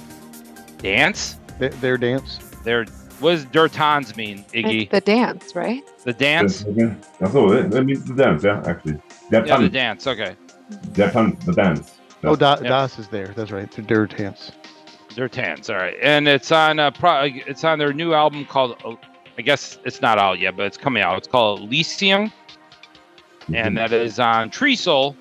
[0.79, 1.37] dance.
[1.59, 2.37] their, their dance.
[2.65, 2.85] Their
[3.19, 4.83] what does Der Tanz mean, Iggy?
[4.83, 5.83] It's the dance, right?
[6.05, 6.65] The dance?
[6.65, 6.95] Okay.
[7.19, 7.53] That's all.
[7.53, 7.71] it.
[7.71, 9.01] that means the dance, yeah, actually.
[9.31, 10.07] Der Yeah, the dance.
[10.07, 10.37] Okay.
[10.93, 11.99] Der Tanz, the dance.
[12.23, 12.69] Oh, da- Yeah.
[12.69, 13.29] Das is there.
[13.29, 13.71] That's right.
[13.73, 14.53] Their, their dance.
[15.17, 18.77] Their tans, all right, and it's on a pro- it's on their new album called.
[18.85, 18.95] uh,
[19.37, 21.19] I guess it's not out yet, but it's coming out.
[21.19, 22.31] It's called Elysium,
[23.55, 25.15] and that is on Trisol,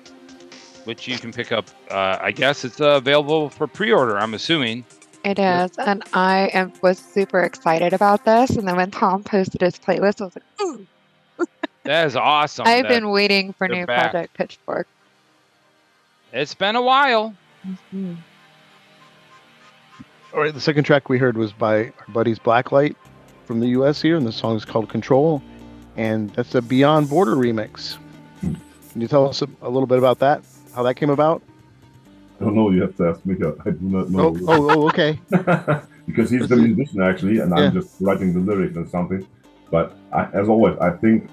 [0.84, 1.66] which you can pick up.
[1.90, 4.18] Uh, I guess it's uh, available for pre-order.
[4.18, 4.84] I'm assuming.
[5.24, 5.76] It is.
[5.78, 8.50] And I am, was super excited about this.
[8.50, 10.86] And then when Tom posted his playlist, I was like, ooh,
[11.84, 12.66] That is awesome.
[12.66, 14.12] I've been waiting for new back.
[14.12, 14.86] Project Pitchfork.
[16.32, 17.34] It's been a while.
[17.92, 18.16] Mhm.
[20.32, 20.54] All right.
[20.54, 22.94] The second track we heard was by our buddies Blacklight
[23.46, 24.00] from the U.S.
[24.00, 25.42] here, and the song is called Control,
[25.96, 27.98] and that's a Beyond Border remix.
[28.92, 30.42] Can you tell us a, a little bit about that?
[30.74, 31.42] How that came about?
[32.40, 32.70] I don't know.
[32.70, 33.34] You have to ask me.
[33.34, 34.36] I do not know.
[34.36, 35.18] Oh, oh, oh okay.
[36.06, 37.64] because he's the musician actually, and Yeah.
[37.66, 39.26] I'm just writing the lyrics and something.
[39.70, 41.28] But I, as always, I think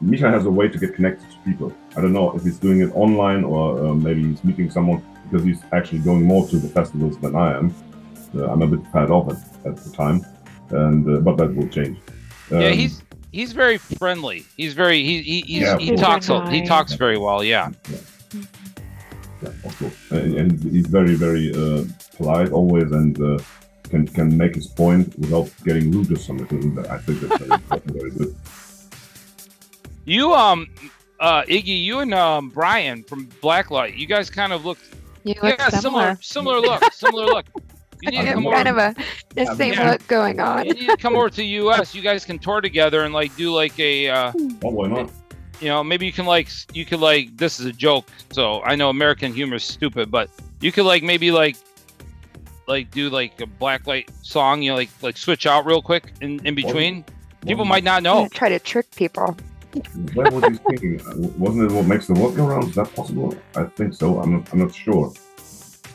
[0.00, 1.72] Misha has a way to get connected to people.
[1.96, 5.44] I don't know if he's doing it online or uh, maybe he's meeting someone because
[5.44, 7.74] he's actually going more to the festivals than I am.
[8.34, 10.24] Uh, I'm a bit tired off at, at the time,
[10.70, 11.98] and uh, but that will change.
[12.50, 13.02] yeah, Um, he's
[13.32, 14.44] he's very friendly.
[14.56, 16.48] He's very he he he's, Yeah, he talks course.
[16.50, 17.42] he talks very well.
[17.44, 17.70] Yeah.
[19.42, 19.94] yeah, of course.
[20.10, 21.84] And, and he's very, very uh,
[22.16, 23.38] polite always, and uh,
[23.90, 26.78] can can make his point without getting rude or something.
[26.90, 28.36] I think that's very, very good.
[30.04, 30.66] You um
[31.20, 34.78] uh Iggy, you and um Brian from Blacklight, you guys kind of look
[35.24, 36.18] You look yeah, similar.
[36.20, 37.46] similar look, similar look.
[38.02, 38.80] You need to come kind over.
[38.88, 39.02] of a
[39.34, 39.90] the same Yeah.
[39.92, 40.66] look going on.
[40.66, 41.94] You need to come over to the U.S.
[41.94, 44.32] You guys can tour together and like do like a, uh,
[44.64, 45.10] Oh, why not?
[45.60, 48.06] you know, maybe you can like you could like this is a joke.
[48.30, 50.30] So I know American humor is stupid, but
[50.60, 51.56] you could like maybe like
[52.66, 54.62] like do like a blacklight song.
[54.62, 57.04] You know, like like switch out real quick in in between.
[57.46, 58.22] People might not know.
[58.22, 59.36] Yeah, try to trick people.
[60.14, 61.00] What was he thinking?
[61.06, 62.68] Uh, Wasn't it what makes the world around?
[62.70, 63.34] Is that possible?
[63.56, 64.20] I think so.
[64.20, 64.52] I'm not.
[64.52, 65.12] I'm not sure.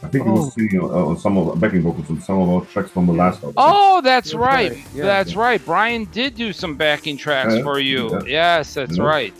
[0.04, 0.34] I think he Oh.
[0.34, 3.14] was singing uh, on some of backing vocals on some of our tracks from the
[3.14, 3.54] last album.
[3.58, 4.72] Oh, that's That's right.
[4.72, 5.04] right, yeah.
[5.04, 5.64] That's right.
[5.66, 8.10] Brian did do some backing tracks Yeah, for you.
[8.12, 8.20] yeah.
[8.60, 9.04] Yes, that's Yeah.
[9.04, 9.34] right.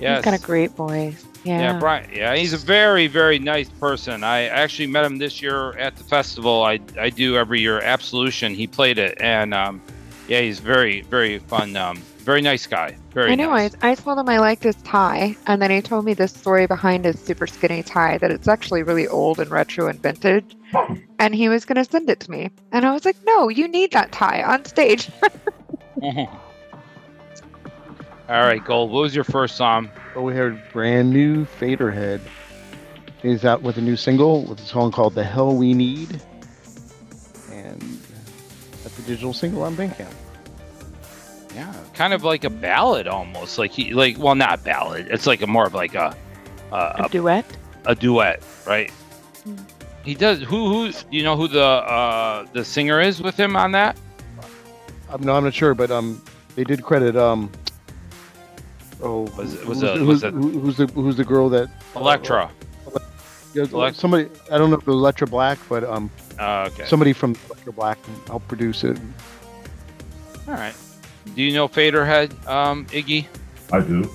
[0.00, 0.18] Yes.
[0.18, 1.24] He's got a great voice.
[1.44, 1.60] Yeah.
[1.60, 2.08] Yeah, Brian.
[2.12, 4.24] Yeah, he's a very, very nice person.
[4.24, 6.62] I actually met him this year at the festival.
[6.64, 7.80] I I do every year.
[7.80, 8.54] Absolution.
[8.54, 9.80] He played it, and um,
[10.26, 11.76] yeah, he's very, very fun.
[11.76, 12.96] Um, very nice guy.
[13.12, 13.32] Very.
[13.32, 13.50] I know.
[13.50, 13.74] Nice.
[13.82, 16.66] I, I told him I liked his tie, and then he told me this story
[16.66, 20.56] behind his super skinny tie that it's actually really old and retro and vintage,
[21.18, 22.50] and he was going to send it to me.
[22.72, 25.10] And I was like, no, you need that tie on stage.
[28.26, 28.90] All right, Gold.
[28.90, 29.90] What was your first song?
[30.14, 32.20] So we heard brand new Faderhead.
[33.20, 36.22] He's out with a new single with a song called "The Hell We Need,"
[37.50, 37.80] and
[38.82, 40.12] that's a digital single on Bandcamp.
[41.54, 43.58] Yeah, kind of like a ballad almost.
[43.58, 45.08] Like he, like, well, not ballad.
[45.10, 46.14] It's like a more of like a,
[46.72, 47.44] a, a duet.
[47.86, 48.90] a duet, right?
[49.44, 49.56] Hmm.
[50.04, 50.40] He does.
[50.40, 50.92] Who who?
[50.92, 53.96] Do you know who the uh the singer is with him on that?
[55.10, 56.22] Um, no, I'm not sure, but um,
[56.56, 57.50] they did credit um.
[59.02, 61.48] Oh, Was it- was who's, it- who's, was it- who- who's the who's the girl
[61.50, 62.50] that Electra.
[63.54, 66.84] Yeah, Elect- somebody I don't know if it was Electra Black, but um, Uh, okay.
[66.86, 68.98] somebody from Electra Black helped produce it.
[70.48, 70.74] All right.
[71.34, 73.26] Do you know Faderhead, um, Iggy?
[73.72, 74.08] I do.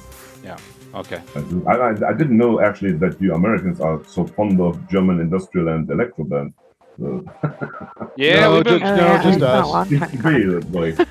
[0.44, 0.58] Yeah.
[0.96, 1.22] Okay.
[1.36, 1.66] I do.
[1.68, 5.68] I, I, I didn't know actually that you Americans are so fond of German industrial
[5.70, 6.54] and electro bands.
[7.00, 7.24] So,
[8.18, 9.68] Yeah, No, we've been Oh, no, just it's been a us.
[9.68, 10.42] long seems time to coming.
[10.42, 11.06] be that way.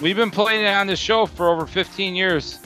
[0.00, 2.58] we've been playing it on the show for over 15 years.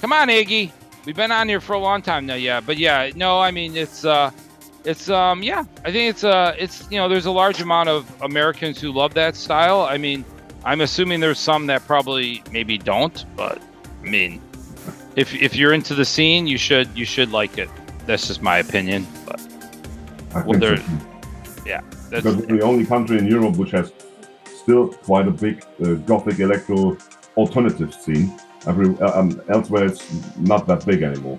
[0.00, 0.72] Come on, Iggy.
[1.04, 2.34] We've been on here for a long time now.
[2.34, 4.30] Yeah, but yeah, no, I mean it's uh,
[4.84, 8.10] it's um, yeah, I think it's uh, it's you know, there's a large amount of
[8.22, 9.82] Americans who love that style.
[9.82, 10.24] I mean,
[10.64, 13.60] I'm assuming there's some that probably maybe don't, but
[14.04, 14.40] I mean,
[15.16, 17.68] if if you're into the scene, you should you should like it.
[18.06, 19.06] That's just my opinion.
[19.26, 19.40] But
[20.34, 20.82] I Well, think so too.
[22.10, 23.92] that's Because we're the only country in Europe which has
[24.44, 26.96] still quite a big uh, gothic electro
[27.36, 28.36] alternative scene.
[28.66, 30.04] Every uh, um, elsewhere, it's
[30.36, 31.38] not that big anymore.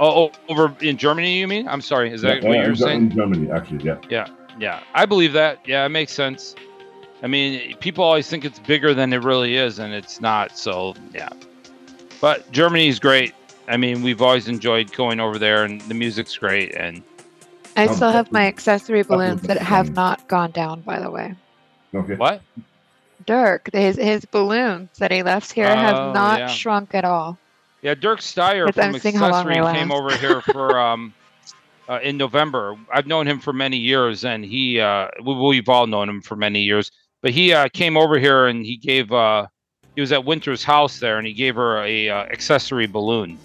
[0.00, 1.68] oh, oh, over in Germany, you mean?
[1.68, 2.12] I'm sorry.
[2.12, 3.02] Is that Yeah, what yeah, you're in, saying?
[3.02, 3.98] in Germany, actually, yeah.
[4.10, 4.26] yeah.
[4.58, 5.58] Yeah, I believe that.
[5.66, 6.54] Yeah, it makes sense.
[7.24, 10.58] I mean, people always think it's bigger than it really is, and it's not.
[10.58, 11.30] So, yeah.
[12.20, 13.34] But Germany's great.
[13.66, 16.74] I mean, we've always enjoyed going over there, and the music's great.
[16.74, 17.02] And
[17.78, 21.34] I still have my accessory balloons that have not gone down, by the way.
[21.94, 22.14] Okay.
[22.16, 22.42] what?
[23.24, 26.46] Dirk, his his balloons that he left here Oh, have not yeah.
[26.48, 27.38] shrunk at all.
[27.80, 31.14] Yeah, Dirk Steyer from I'm seeing how long Accessory they came over here for um,
[31.88, 32.76] uh, in November.
[32.92, 36.36] I've known him for many years, and he uh, we, we've all known him for
[36.36, 36.90] many years.
[37.24, 39.46] But he uh, came over here and he gave uh,
[39.94, 43.38] he was at Winter's house there, and he gave her a uh, accessory balloon.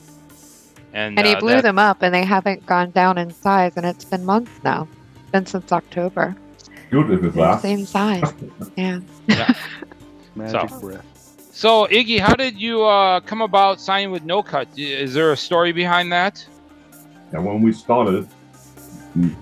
[0.91, 3.71] And, And he uh, blew that- them up, and they haven't gone down in size,
[3.77, 4.85] and it's been months now.
[5.21, 6.35] It's been since October.
[6.91, 7.61] Good if it They're the lasts.
[7.61, 8.33] same size.
[8.75, 8.99] yeah.
[10.35, 11.05] Magic So- breath.
[11.53, 14.67] So Iggy, how did you uh, come about signing with No Cut?
[14.77, 16.45] Is there a story behind that?
[17.31, 18.27] And when we started,
[19.17, 19.33] mm,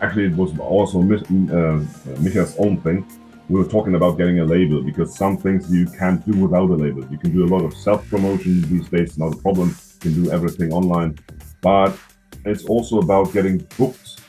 [0.00, 1.80] actually it was also Mich- uh,
[2.20, 3.04] Micha's own thing.
[3.50, 6.76] We were talking about getting a label because some things you can't do without a
[6.76, 7.04] label.
[7.10, 9.74] You can do a lot of self-promotion these days, not a problem.
[9.94, 11.18] You can do everything online,
[11.60, 11.98] but
[12.44, 14.20] it's also about getting booked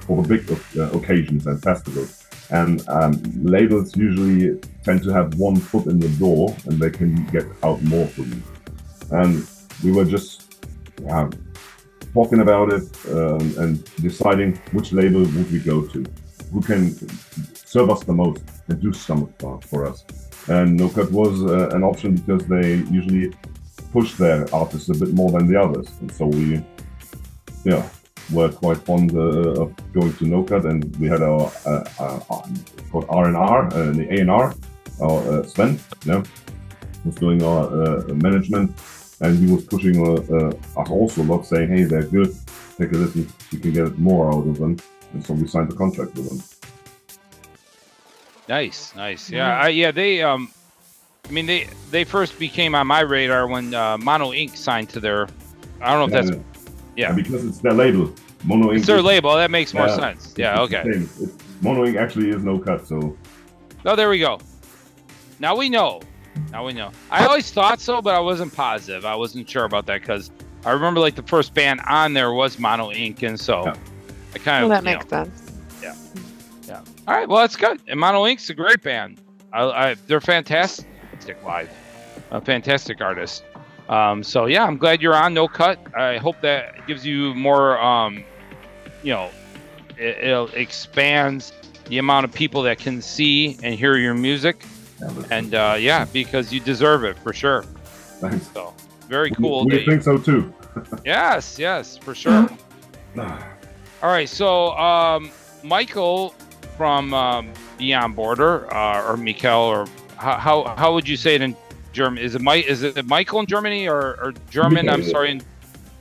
[0.00, 2.26] for the big uh, occasions and festivals.
[2.50, 7.24] And um, labels usually tend to have one foot in the door, and they can
[7.26, 8.42] get out more for you.
[9.12, 9.46] And
[9.84, 10.66] we were just
[11.08, 11.30] uh,
[12.12, 16.04] talking about it um, and deciding which label would we go to,
[16.52, 16.92] who can
[17.72, 20.04] serve us the most and do some uh, for us.
[20.48, 22.68] And No Cut was uh, an option because they
[22.98, 23.32] usually
[23.92, 26.62] push their artists a bit more than the others, and so we,
[27.64, 27.82] yeah,
[28.30, 32.20] were quite fond uh, of going to No Cut, and we had our uh, uh,
[32.30, 32.42] uh,
[32.90, 34.54] called R and R, the A and R,
[35.00, 36.22] our Sven, yeah,
[37.04, 37.64] was doing our
[38.26, 38.68] management
[39.20, 40.28] and he was pushing us
[40.76, 42.30] also a lot, saying, "Hey, they're good.
[42.76, 43.28] Take a listen.
[43.52, 44.76] You can get more out of them."
[45.12, 46.51] And so we signed the contract with them.
[48.48, 49.30] Nice, nice.
[49.30, 49.90] Yeah, I, yeah.
[49.92, 50.50] They, um,
[51.28, 54.56] I mean, they they first became on my radar when uh, Mono Inc.
[54.56, 55.28] signed to their.
[55.80, 56.38] I don't know if that's.
[56.96, 57.08] Yeah.
[57.12, 58.12] And because it's their label,
[58.44, 58.78] Mono Inc.
[58.78, 59.34] It's their label.
[59.36, 60.34] That makes more Yeah, sense.
[60.36, 60.60] Yeah.
[60.62, 60.82] Okay.
[61.60, 61.96] Mono Inc.
[61.96, 63.16] actually is no cut, so
[63.84, 64.38] Oh, there we go.
[65.38, 66.00] Now we know.
[66.50, 66.90] Now we know.
[67.10, 69.04] I always thought so, but I wasn't positive.
[69.04, 70.30] I wasn't sure about that because
[70.64, 73.22] I remember like the first band on there was Mono Inc.
[73.22, 73.66] And so
[74.34, 74.68] I kind Well, of.
[74.70, 75.41] that makes know, sense.
[77.06, 77.28] All right.
[77.28, 77.80] Well, that's good.
[77.88, 79.20] And Mono Inc.'s a great band.
[79.52, 80.86] I, I, they're fantastic
[81.44, 81.70] live.
[82.30, 83.44] A fantastic artist.
[83.88, 85.78] Um, so yeah, I'm glad you're on No Cut.
[85.96, 87.78] I hope that gives you more.
[87.80, 88.24] Um,
[89.02, 89.30] you know,
[89.98, 91.52] it, it expands
[91.86, 94.64] the amount of people that can see and hear your music.
[95.30, 97.64] And uh, yeah, because you deserve it for sure.
[98.20, 98.46] Thanks.
[98.52, 98.72] So
[99.08, 99.66] very cool.
[99.66, 100.54] We you- think so too.
[101.04, 102.48] yes, yes, for sure.
[103.18, 105.30] All right, so um,
[105.62, 106.34] Michael
[106.76, 109.86] from um, Beyond Border, uh, or Mikel, or
[110.16, 111.56] how, how how would you say it in
[111.92, 112.22] German?
[112.22, 112.66] Is it Mike?
[112.66, 114.86] Is it Michael in Germany or, or German?
[114.86, 115.42] Michael, I'm sorry, in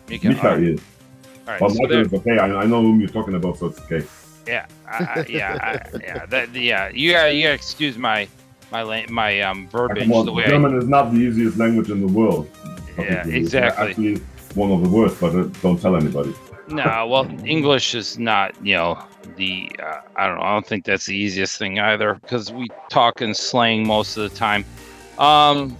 [0.09, 0.29] Mikel.
[0.31, 0.63] Mika All right.
[0.63, 0.79] is.
[0.79, 2.37] All right, But so Michael there- is okay.
[2.37, 4.05] I, I know whom you're talking about, so it's okay.
[4.47, 5.57] yeah, I, I, yeah,
[5.93, 6.89] I, yeah, that, yeah.
[6.89, 8.27] You gotta, you gotta excuse my
[8.71, 11.99] my my um verbiage Well, the way I, German is not the easiest language in
[11.99, 12.49] the world.
[12.97, 13.87] Yeah, It's exactly.
[13.89, 14.21] Actually,
[14.55, 16.33] one of the worst, but uh, don't tell anybody.
[16.71, 19.03] No, well, English is not, you know,
[19.35, 20.43] the uh, I don't know.
[20.43, 24.29] I don't think that's the easiest thing either because we talk in slang most of
[24.29, 24.65] the time.
[25.17, 25.77] Um,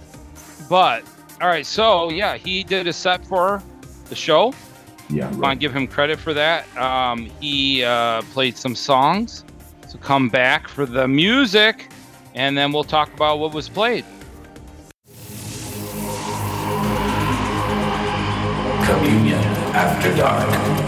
[0.68, 1.04] but
[1.40, 3.62] all right, so yeah, he did a set for
[4.08, 4.54] the show.
[5.10, 6.74] Yeah, Want to give him credit for that.
[6.76, 9.44] Um, he uh, played some songs.
[9.88, 11.90] So come back for the music,
[12.34, 14.04] and then we'll talk about what was played.
[18.86, 19.42] Communion
[19.74, 20.81] After Dark.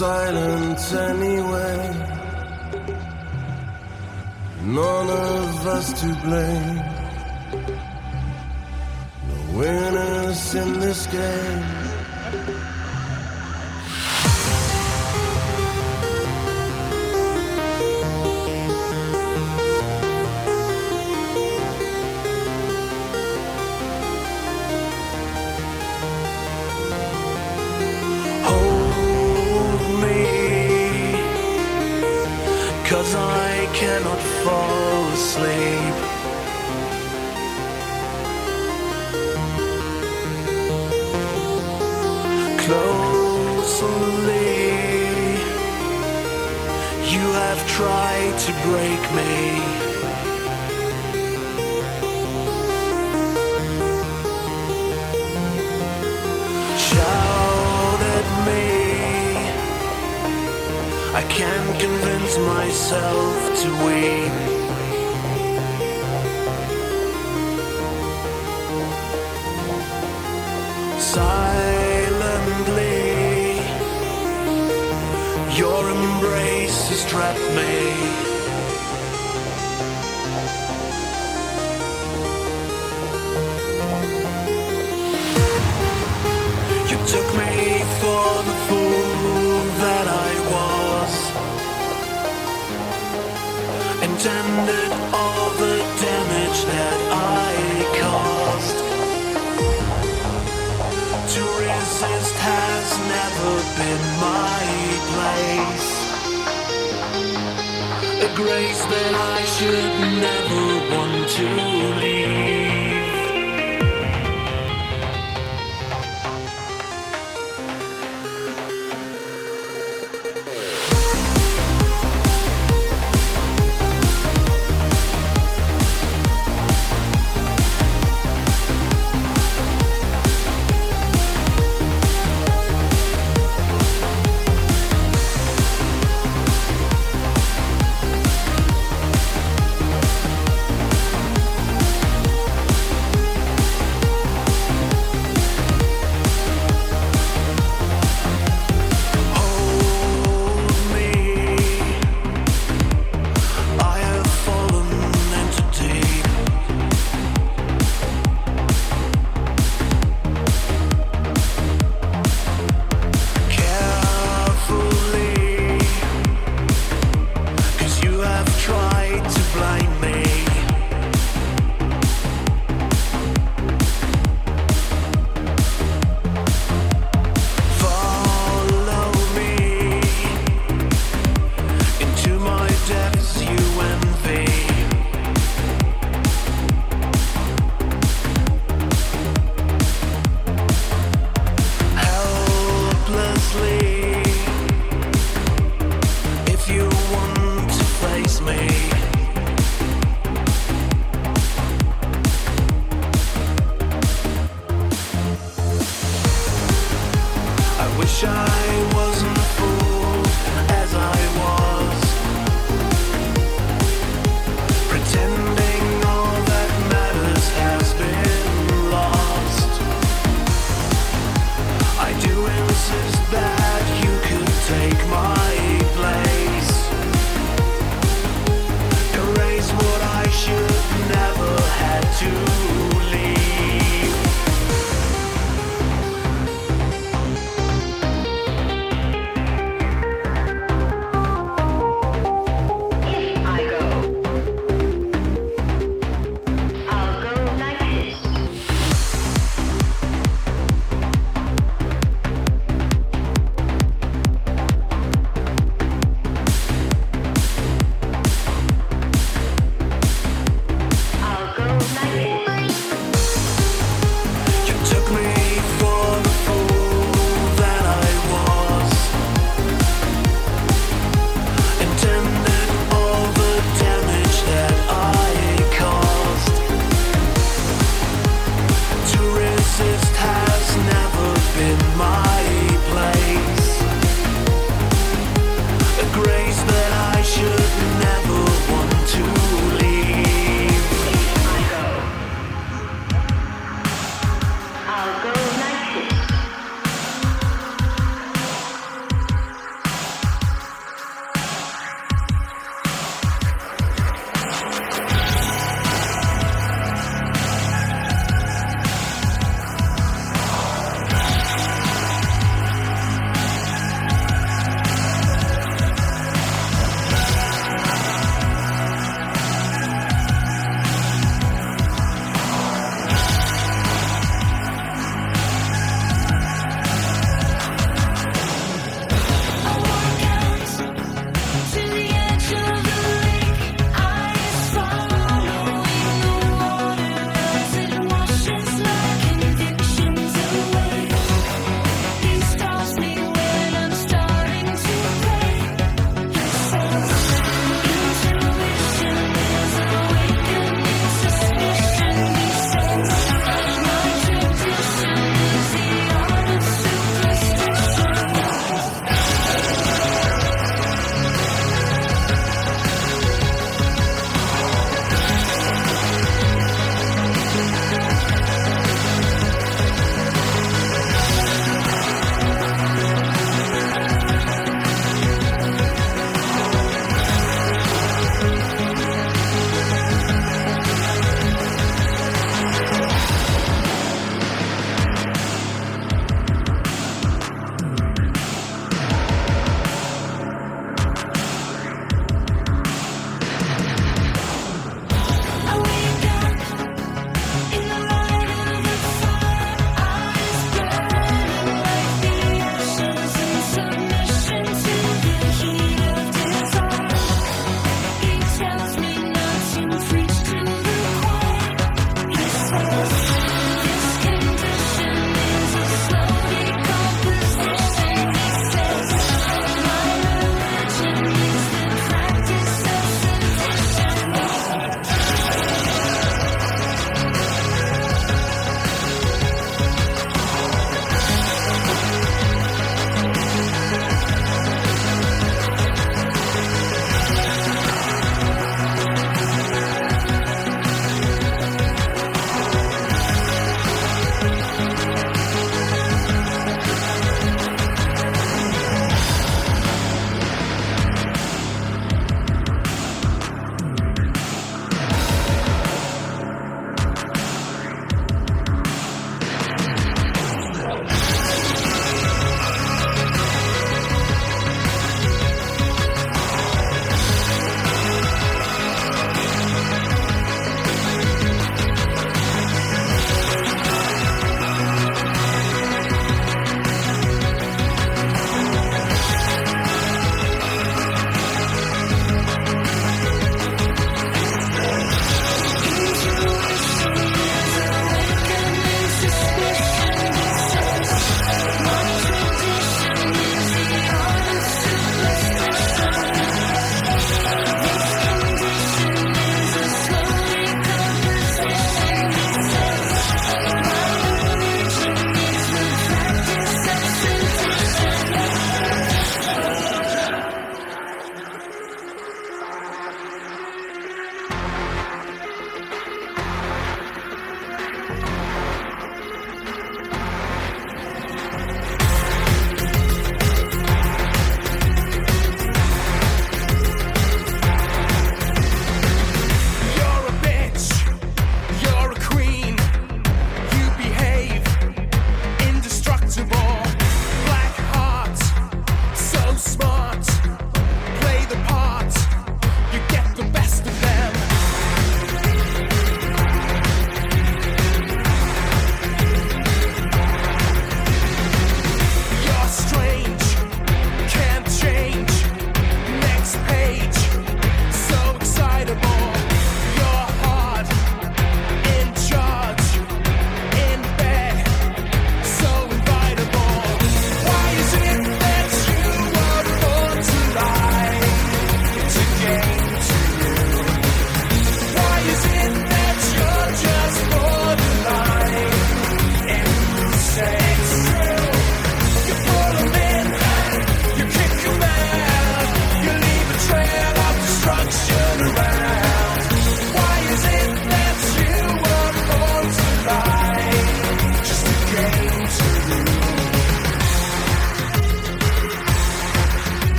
[0.00, 1.37] I felt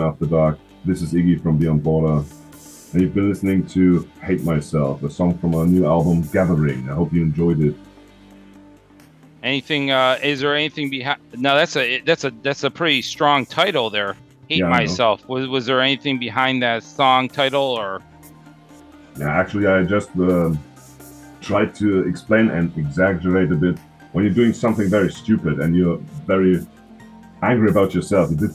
[0.00, 0.58] After Dark.
[0.84, 2.24] This is Iggy from Beyond Border.
[2.92, 6.90] And you've been listening to Hate Myself, a song from our new album Gathering.
[6.90, 7.76] I hope you enjoyed it.
[9.42, 9.90] Anything?
[9.90, 11.20] Uh, is there anything behind?
[11.36, 14.16] No, that's a that's a that's a pretty strong title there.
[14.48, 15.26] Hate Yeah, myself.
[15.28, 18.02] Was was there anything behind that song title or?
[19.18, 20.52] Yeah, actually, I just uh,
[21.40, 23.78] tried to explain and exaggerate a bit.
[24.12, 26.66] When you're doing something very stupid and you're very
[27.42, 28.50] angry about yourself, you did,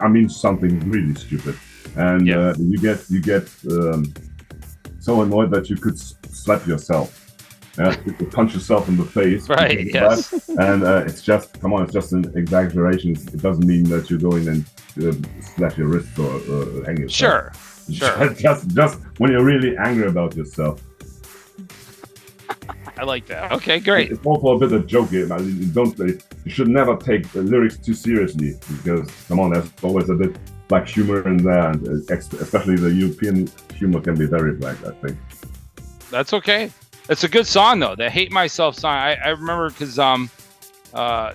[0.00, 1.56] I mean something really stupid,
[1.96, 4.12] and uh, you get you get um,
[4.98, 7.16] so annoyed that you could slap yourself.
[7.78, 9.48] Yeah, you could punch yourself in the face.
[9.48, 10.48] Right, yes.
[10.48, 13.12] And uh, it's just, come on, it's just an exaggeration.
[13.12, 14.64] It doesn't mean that you're going and
[15.02, 17.54] uh, slash your wrist or uh, hang yourself.
[17.90, 18.34] Sure, sure.
[18.34, 20.82] just, just when you're really angry about yourself.
[23.00, 23.50] I like that.
[23.52, 24.10] Okay, great.
[24.12, 25.26] It's also a bit of joke here.
[25.40, 25.98] You don't.
[25.98, 30.36] You should never take the lyrics too seriously because, come on, there's always a bit
[30.68, 34.76] black humor in there, and uh, especially the European humor can be very black.
[34.84, 35.16] I think.
[36.10, 36.70] That's okay.
[37.08, 37.96] It's a good song though.
[37.96, 38.92] The "Hate Myself" song.
[38.92, 40.30] I, I remember because um,
[40.92, 41.32] uh,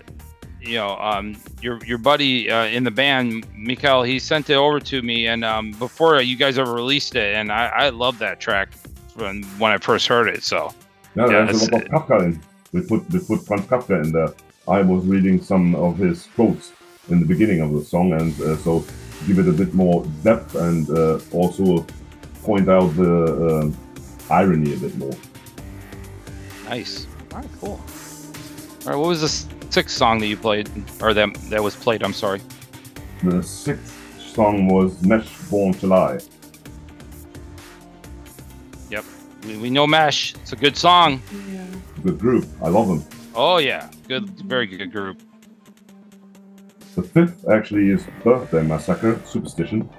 [0.62, 4.80] you know, um, your your buddy uh, in the band, Mikael, he sent it over
[4.82, 8.40] to me, and um, before you guys ever released it, and I, I love that
[8.40, 8.70] track
[9.16, 10.44] when when I first heard it.
[10.44, 10.72] So
[11.16, 12.42] No, Yeah, there's a lot of Kafka in.
[12.74, 14.34] We put we put Franz Kafka in there.
[14.68, 16.74] I was reading some of his quotes
[17.10, 18.84] in the beginning of the song, and uh, so
[19.28, 21.86] give it a bit more depth and uh, also
[22.44, 25.14] point out the uh, irony a bit more.
[26.66, 27.08] nice.
[27.32, 27.70] All right, cool.
[28.86, 30.70] All right, what was the sixth song that you played,
[31.02, 32.04] or that that was played?
[32.04, 32.42] I'm sorry.
[33.24, 33.94] The sixth
[34.34, 36.20] song was Mesh Born to Lie.
[39.46, 40.36] We, we know Mesh.
[40.36, 41.22] It's a good song.
[42.04, 42.46] Good group.
[42.62, 43.04] I love them.
[43.34, 45.22] Oh yeah, good, very good group.
[46.96, 49.90] The fifth actually is Birthday Massacre, Superstition.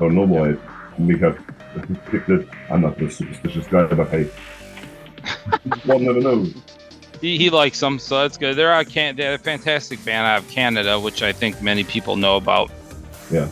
[0.00, 0.56] Oh no boy,
[0.96, 1.36] Mika
[2.10, 2.48] picked it.
[2.70, 4.24] I'm not the superstitious guy, but hey.
[5.84, 6.54] One never knows.
[7.20, 8.56] He, he likes them, so that's good.
[8.56, 12.16] They're out can they're a fantastic band out of Canada, which I think many people
[12.16, 12.70] know about.
[13.30, 13.48] Yeah.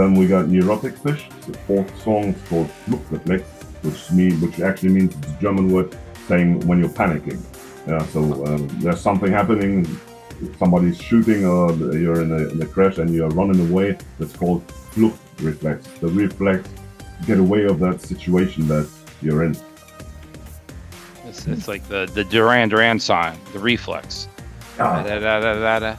[0.00, 1.28] Then we got Neuroticfish.
[1.44, 3.42] The fourth song is called Fluchtreflex,
[3.84, 5.94] which mean which actually means it's a German word
[6.26, 7.38] saying when you're panicking.
[7.86, 9.86] Yeah, so um, there's something happening,
[10.58, 13.98] somebody's shooting, or you're in a, in a crash and you're running away.
[14.18, 16.00] That's called Fluchtreflex.
[16.00, 16.66] The reflex
[17.26, 18.88] get away of that situation that
[19.20, 19.54] you're in.
[21.26, 24.28] It's, it's like the the Duran Duran song, the Reflex.
[24.78, 25.02] Ah.
[25.02, 25.98] Da-da-da-da-da,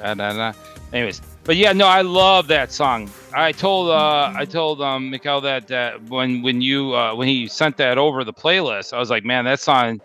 [0.00, 0.52] da-da-da.
[0.92, 3.08] Anyways, but yeah, no, I love that song.
[3.34, 7.76] I told uh I told um that that when when you uh when he sent
[7.76, 10.00] that over the playlist, I was like, man, that song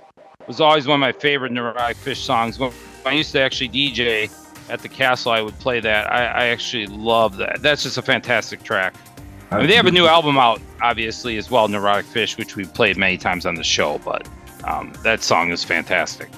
[0.48, 2.60] was always one of my favorite Neuroticfish songs.
[2.60, 2.72] When
[3.06, 4.30] I used to actually DJ
[4.70, 6.12] at the castle, I would play that.
[6.12, 7.62] I, I actually love that.
[7.62, 8.94] That's just a fantastic track.
[9.52, 12.98] I mean, they have a new album out, obviously, as well, Neuroticfish, which we've played
[12.98, 14.28] many times on the show, but
[14.64, 16.30] um, that song is fantastic.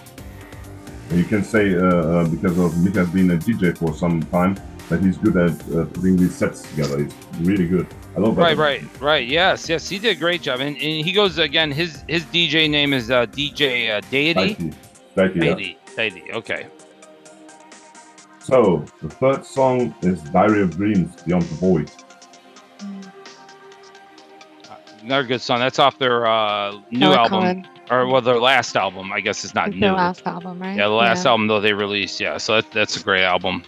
[1.11, 4.57] You can say uh, uh, because of Mika being a DJ for some time
[4.89, 7.03] that he's good at uh, putting these sets together.
[7.03, 7.87] He's really good.
[8.15, 8.41] I love that.
[8.41, 9.27] Right, right, right.
[9.27, 10.59] Yes, yes, he did a great job.
[10.59, 11.71] And, and he goes again.
[11.71, 14.53] His his DJ name is uh, DJ uh, Deity.
[14.53, 14.73] Deity.
[15.15, 15.55] Deity, yeah.
[15.55, 15.77] Deity.
[15.95, 16.31] Deity.
[16.33, 16.67] Okay.
[18.39, 21.91] So the third song is Diary of Dreams Beyond the Void.
[25.01, 25.59] Another good song.
[25.59, 27.67] That's off their uh, new album, Helicon.
[27.91, 29.11] or well, their last album.
[29.11, 29.81] I guess it's not It's new.
[29.81, 30.75] their last album, right?
[30.75, 32.19] Yeah, the last album though they released.
[32.19, 33.63] Yeah, so that, that's a great album.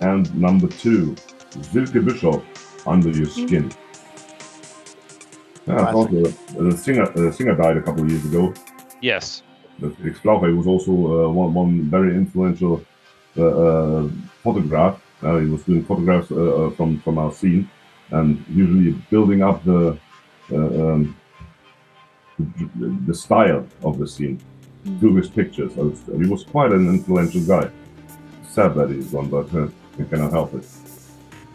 [0.00, 1.16] And number two,
[1.62, 2.42] Silke Bischoff,
[2.86, 3.72] Under Your Skin.
[5.66, 8.54] Yeah, I thought the, the singer the singer died a couple of years ago.
[9.02, 9.42] Yes.
[9.80, 12.84] The Felix Flauger was also uh, one, one very influential
[13.36, 14.08] uh, uh,
[14.42, 15.00] photograph.
[15.22, 17.68] Uh, he was doing photographs uh, uh, from, from our scene
[18.10, 19.98] and usually building up the,
[20.50, 21.16] uh, um,
[22.38, 24.40] the, the style of the scene
[24.98, 25.74] through his pictures.
[25.74, 27.70] So he was quite an influential guy.
[28.48, 29.48] Sad that he's gone, but
[29.98, 30.66] you cannot help it.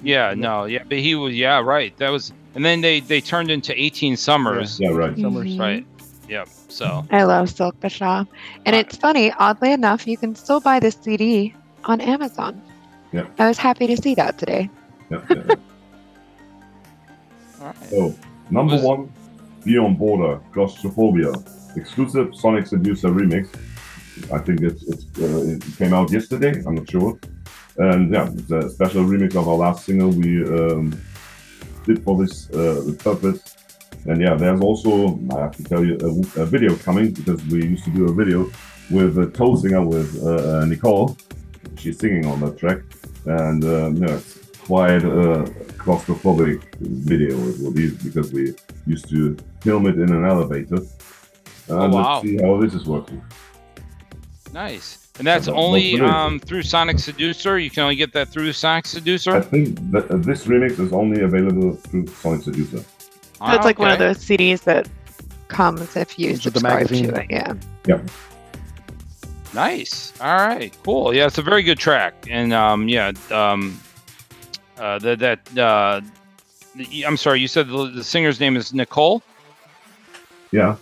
[0.01, 1.95] Yeah, no, yeah, but he was, yeah, right.
[1.97, 4.79] That was, and then they they turned into 18 Summers.
[4.79, 5.17] Yeah, right.
[5.17, 5.57] Summers.
[5.57, 5.85] Right.
[6.27, 6.49] Yep.
[6.67, 7.05] So.
[7.11, 8.27] I love Silke Bischoff.
[8.65, 11.53] And it's funny, oddly enough, you can still buy this CD
[11.85, 12.61] on Amazon.
[13.11, 13.25] Yeah.
[13.37, 14.69] I was happy to see that today.
[15.09, 15.55] Yeah, yeah.
[17.89, 18.13] So,
[18.49, 19.09] number one,
[19.63, 21.31] Beyond Border, Claustrophobia,
[21.77, 23.47] exclusive Sonic Seducer remix.
[24.33, 26.61] I think it's, it's uh, it came out yesterday.
[26.67, 27.17] I'm not sure.
[27.77, 30.99] And yeah, it's a special remix of our last single we um,
[31.85, 33.55] did for this uh, purpose.
[34.05, 37.65] And yeah, there's also I have to tell you a, a video coming because we
[37.65, 38.49] used to do a video
[38.91, 41.17] with a toe singer with uh, uh, Nicole.
[41.77, 42.79] She's singing on that track,
[43.25, 45.43] and um, yeah, it's quite a
[45.77, 48.53] claustrophobic video it will be because we
[48.85, 50.75] used to film it in an elevator.
[50.77, 50.87] And
[51.69, 52.13] Oh, wow.
[52.15, 53.21] let's see how this is working.
[54.53, 55.02] Nice.
[55.19, 56.13] And that's Yeah, only most of it.
[56.15, 57.59] um, through Sonic Seducer.
[57.59, 59.35] You can only get that through Sonic Seducer.
[59.35, 62.79] I think that uh, this remix is only available through Sonic Seducer.
[62.79, 64.87] So it's like one of those CDs that
[65.49, 67.07] comes if you Comes the subscribe magazine.
[67.09, 67.27] to it.
[67.29, 67.53] Yeah.
[67.87, 68.09] Yep.
[69.53, 70.13] Nice.
[70.19, 70.75] All right.
[70.83, 71.13] Cool.
[71.13, 73.79] Yeah, it's a very good track, and um, yeah, um,
[74.79, 76.01] uh, that that uh,
[76.75, 79.21] the- I'm sorry, you said the, the singer's name is Nicole.
[80.51, 80.75] Yeah,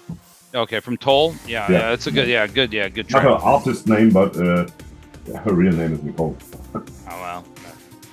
[0.53, 1.33] Okay, from Toll.
[1.47, 1.79] Yeah, Yeah.
[1.79, 3.23] yeah, it's a good, yeah, good, yeah, good not track.
[3.23, 4.67] her artist name, but uh,
[5.39, 6.35] her real name is Nicole.
[6.75, 7.45] Oh well.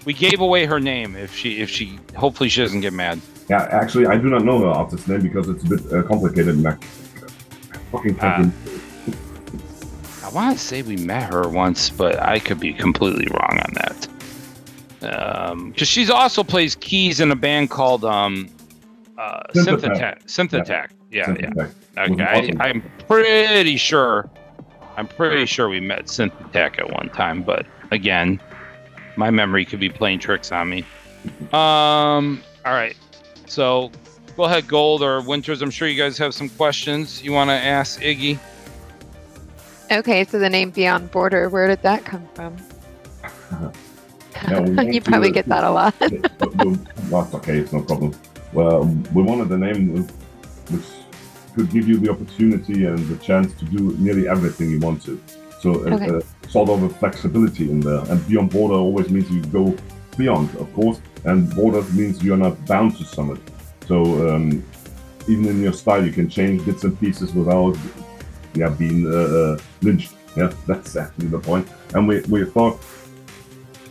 [0.05, 1.15] We gave away her name.
[1.17, 3.21] If she, if she, hopefully she doesn't get mad.
[3.49, 6.63] Yeah, actually, I do not know her artist name because it's a bit uh, complicated.
[7.93, 8.37] Fucking Ah.
[8.37, 8.53] fucking.
[10.25, 13.73] I want to say we met her once, but I could be completely wrong on
[13.75, 14.09] that.
[15.01, 18.49] Um, because she's also plays keys in a band called um,
[19.17, 20.25] uh, Synthetech.
[20.27, 20.89] Synthetech.
[21.11, 21.41] Synthetech.
[21.57, 22.07] Yeah, yeah.
[22.07, 22.13] Synthetech.
[22.13, 24.29] Okay, I, I'm pretty sure.
[24.97, 28.41] I'm pretty sure we met Synthetech at one time, but again,
[29.17, 30.85] my memory could be playing tricks on me.
[31.53, 32.43] Um.
[32.65, 32.97] All right.
[33.47, 33.91] So,
[34.37, 35.63] go ahead, Gold or Winters.
[35.63, 38.39] I'm sure you guys have some questions you want to ask Iggy.
[39.91, 42.57] Okay, so the name Beyond Border, where did that come from?
[43.51, 45.95] Yeah, we want you to- probably get that a lot.
[46.39, 46.75] but we-
[47.09, 48.15] That's okay, it's no problem.
[48.53, 50.07] Well, we wanted the name
[50.71, 50.85] which
[51.59, 55.21] could give you the opportunity and the chance to do nearly everything you want to.
[55.61, 56.11] So, a, Okay.
[56.19, 58.03] a sort of a flexibility in there.
[58.11, 59.77] And beyond border always means you go
[60.17, 63.41] beyond, of course, and borders means you're not bound to summit.
[63.87, 63.97] So,
[64.29, 64.65] um,
[65.27, 67.77] even in your style, you can change bits and pieces without
[68.55, 70.15] yeah, being uh, uh, lynched.
[70.37, 71.67] Yeah, that's actually the point.
[71.95, 72.81] And we, we thought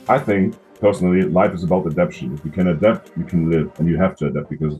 [0.07, 2.33] I think personally, life is about adaptation.
[2.33, 4.79] If you can adapt, you can live, and you have to adapt because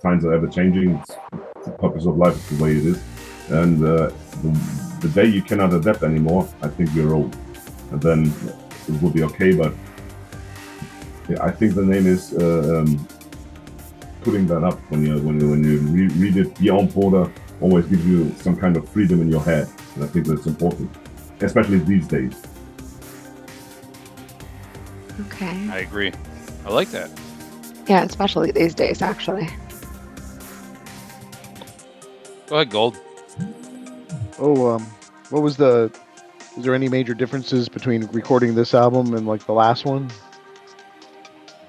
[0.00, 0.96] times are ever changing.
[0.96, 1.16] It's
[1.64, 3.02] the purpose of life, is the way it is.
[3.48, 4.10] And uh,
[4.42, 7.36] the, the day you cannot adapt anymore, I think you're old,
[7.90, 8.32] and then
[8.88, 9.52] it will be okay.
[9.54, 9.72] But
[11.28, 13.06] yeah, I think the name is uh, um,
[14.22, 16.58] putting that up when you when you when you re- read it.
[16.58, 17.30] Beyond border
[17.60, 20.90] always gives you some kind of freedom in your head, and I think that's important,
[21.40, 22.34] especially these days.
[25.26, 25.68] Okay.
[25.70, 26.12] I agree.
[26.64, 27.10] I like that.
[27.86, 29.48] Yeah, especially these days, actually.
[32.54, 32.96] Go ahead, Gold.
[34.38, 34.82] Oh, um,
[35.30, 35.90] what was the?
[36.56, 40.08] Is there any major differences between recording this album and like the last one?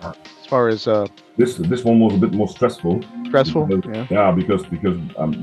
[0.04, 1.08] As far as uh,
[1.38, 3.02] This this one was a bit more stressful.
[3.26, 4.32] stressful, Because- yeah.
[4.32, 5.34] because because um,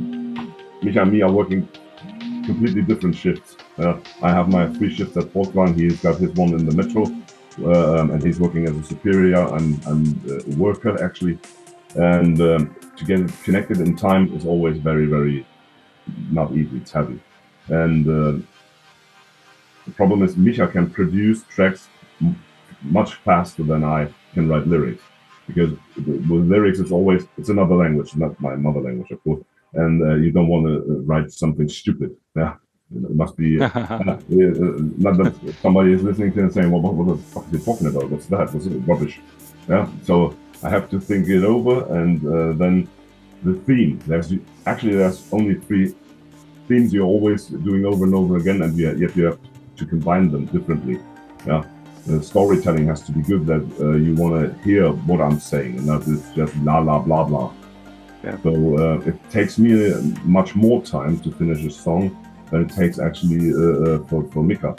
[0.81, 1.69] Micha and me are working
[2.47, 3.57] completely different shifts.
[3.79, 5.75] Uh, I have my three shifts at Volkswagen.
[5.75, 7.03] He's got his one in the metro,
[7.67, 11.37] um, and he's working as a superior and, and uh, worker actually.
[11.97, 15.47] And um, to get it connected in time is always very very
[16.31, 16.79] not easy.
[16.79, 17.21] It's heavy,
[17.69, 18.45] and uh,
[19.87, 21.89] the problem is Micha can produce tracks
[22.21, 22.43] m-
[22.83, 25.03] much faster than I can write lyrics.
[25.47, 29.43] Because with lyrics it's always it's another language not my mother language of course.
[29.75, 32.17] And uh, you don't want to write something stupid.
[32.37, 32.55] Yeah
[32.95, 34.19] it must be uh, uh,
[34.99, 37.57] not that somebody is listening to it and saying well what, what the fuck are
[37.57, 38.11] you talking about?
[38.11, 38.53] What's that?
[38.53, 39.21] What's it rubbish?
[39.69, 42.89] Yeah so i have to think it over and uh, then
[43.45, 44.33] the theme there's
[44.67, 45.95] actually there's only three
[46.69, 49.39] themes you're always doing over and over again and yet yet you have
[49.77, 50.99] to combine them differently
[51.47, 51.65] yeah
[52.07, 55.79] the storytelling has to be good that uh, you want to hear what I'm saying
[55.79, 57.53] and not it's just la la blah blah.
[58.25, 58.37] Yeah.
[58.43, 62.17] So uh, it takes me uh, much more time to finish a song
[62.51, 64.75] than it takes actually uh, uh, for, for Mika.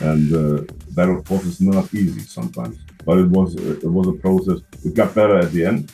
[0.00, 4.12] And uh, that of course is not easy sometimes, but it was it was a
[4.12, 4.60] process.
[4.84, 5.92] It got better at the end,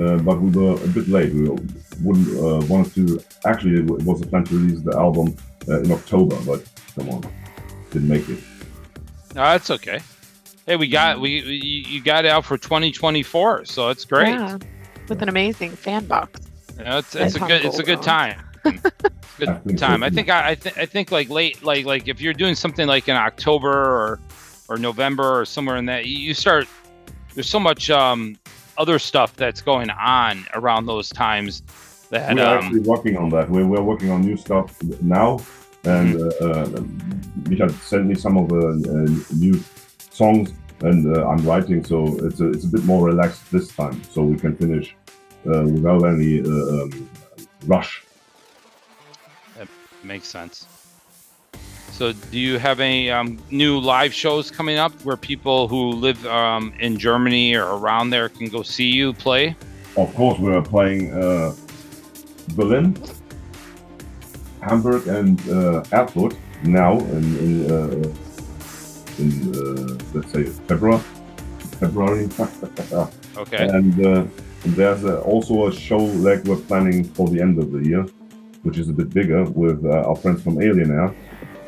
[0.00, 1.32] uh, but we were a bit late.
[1.34, 1.48] We
[2.02, 5.36] wouldn't uh, wanted to actually it was a plan to release the album
[5.68, 7.22] uh, in October, but come on,
[7.90, 8.38] didn't make it.
[9.34, 10.00] No, that's okay.
[10.66, 14.28] Hey, we got we, we you got out for 2024, so it's great.
[14.28, 14.58] Yeah,
[15.08, 16.40] with an amazing fan box.
[16.78, 18.40] Yeah, it's it's a good it's a good time.
[18.64, 18.92] It's a
[19.42, 20.02] I good think so, time.
[20.02, 22.86] I think I I, th- I think like late like like if you're doing something
[22.86, 24.20] like in October or
[24.68, 26.68] or November or somewhere in that you- you start
[27.34, 28.36] there's so much um
[28.78, 31.62] other stuff that's going on around those times
[32.10, 33.48] that we are um actually working on that.
[33.50, 35.40] We're, we're working on new stuff now,
[35.84, 37.62] and Mm-hmm.
[37.62, 39.60] uh, uh, sent me some of the uh, new
[40.10, 40.52] songs,
[40.82, 44.22] and uh, I'm writing, so it's a, it's a bit more relaxed this time, so
[44.22, 44.96] we can finish
[45.46, 46.46] uh, without any uh,
[46.82, 47.10] um,
[47.66, 48.04] rush.
[49.56, 49.68] That
[50.02, 50.66] makes sense.
[52.00, 56.24] So, do you have any um, new live shows coming up where people who live
[56.24, 59.54] um, in Germany or around there can go see you play?
[59.98, 61.54] Of course, we are playing uh,
[62.56, 62.96] Berlin,
[64.62, 68.14] Hamburg, and uh, Erfurt now in, in, uh,
[69.18, 71.02] in uh, let's say February.
[71.80, 72.30] February.
[73.36, 73.68] Okay.
[73.68, 74.24] And uh,
[74.64, 78.06] there's uh, also a show leg we're planning for the end of the year,
[78.62, 81.14] which is a bit bigger with uh, our friends from Alienare,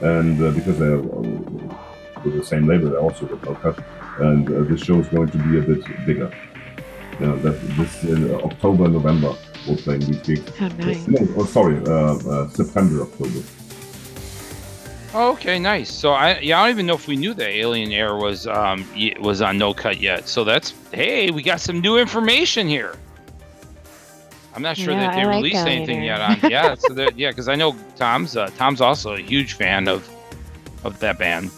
[0.02, 1.80] and uh, because they're uh,
[2.24, 3.82] with the same label, they're also with Hellcat,
[4.20, 6.30] and uh, this show is going to be a bit bigger.
[7.20, 9.34] Yeah, that this in October, November,
[9.68, 10.50] we're playing these gigs.
[10.60, 11.06] Oh, nice.
[11.06, 13.42] No, oh, sorry, uh, uh, September, October.
[15.14, 15.90] Okay, nice.
[15.90, 18.86] So I yeah, I don't even know if we knew that Alienare was um
[19.20, 20.26] was on No Cut yet.
[20.26, 22.96] So that's hey, we got some new information here.
[24.54, 26.74] I'm not sure Yeah, that they I like released Alien anything yet on yeah.
[26.74, 30.08] So yeah, because I know Tom's uh, Tom's also a huge fan of
[30.84, 31.50] of that band.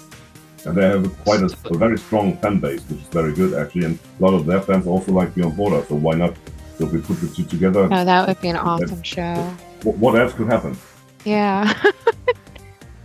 [0.66, 3.84] And they have quite a, a very strong fan base, which is very good actually,
[3.84, 5.84] and a lot of their fans also like Beyond Border.
[5.88, 6.34] So why not?
[6.78, 9.34] So if we put the two together, Oh, that would be an awesome show.
[9.82, 10.76] what, what else could happen?
[11.24, 11.72] Yeah.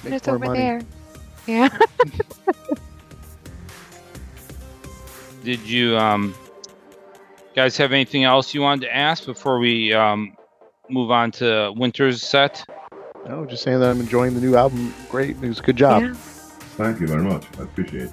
[0.05, 0.59] It's over money.
[0.59, 0.81] there.
[1.45, 1.67] Yeah.
[5.43, 6.33] Did you um
[7.59, 10.33] guys have anything else you wanted to ask before we um
[10.89, 12.63] move on to Winter's set?
[13.27, 14.93] No, just saying that I'm enjoying the new album.
[15.09, 15.31] Great.
[15.43, 16.01] It was good job.
[16.03, 16.13] Yeah.
[16.13, 17.43] Thank you very much.
[17.59, 18.11] I appreciate it.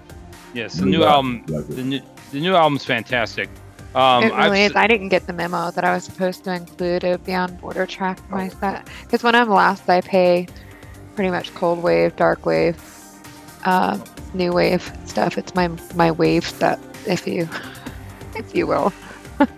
[0.53, 2.01] Yes, the New new album, album like the new
[2.33, 3.49] the new album's fantastic.
[3.95, 4.75] Um it I've really is.
[4.75, 8.19] I didn't get the memo that I was supposed to include a Beyond Border track
[8.19, 8.89] in my set.
[9.03, 10.49] Because when I'm last, I pay
[11.15, 12.77] pretty much cold wave, dark wave,
[13.65, 13.97] uh,
[14.35, 15.39] new wave stuff.
[15.39, 17.49] It's my my wave set, if you
[18.35, 18.93] if you will.
[19.39, 19.49] That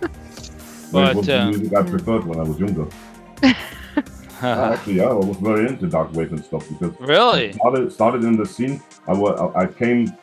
[0.91, 2.87] But, was the uh, music I preferred when I was younger.
[4.41, 7.49] Uh, Actually, yeah, I was very into dark wave and stuff because Really?
[7.49, 8.81] I started started in the scene.
[9.05, 10.15] I wa- I I came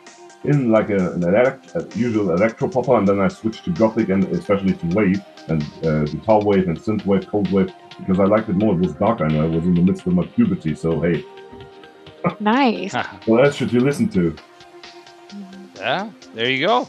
[0.45, 4.09] in like a, an elect, a usual electro popper, and then I switched to gothic
[4.09, 8.25] and especially to wave and uh, guitar wave and synth wave, cold wave because I
[8.25, 8.73] liked it more.
[8.75, 9.21] It was dark.
[9.21, 11.23] I know I was in the midst of my puberty, so hey,
[12.41, 12.95] Nice.
[13.27, 14.35] what else should you listen to?
[15.77, 16.89] Yeah, there you go.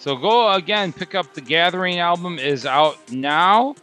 [0.00, 3.74] So go again, pick up the Gathering album is out now,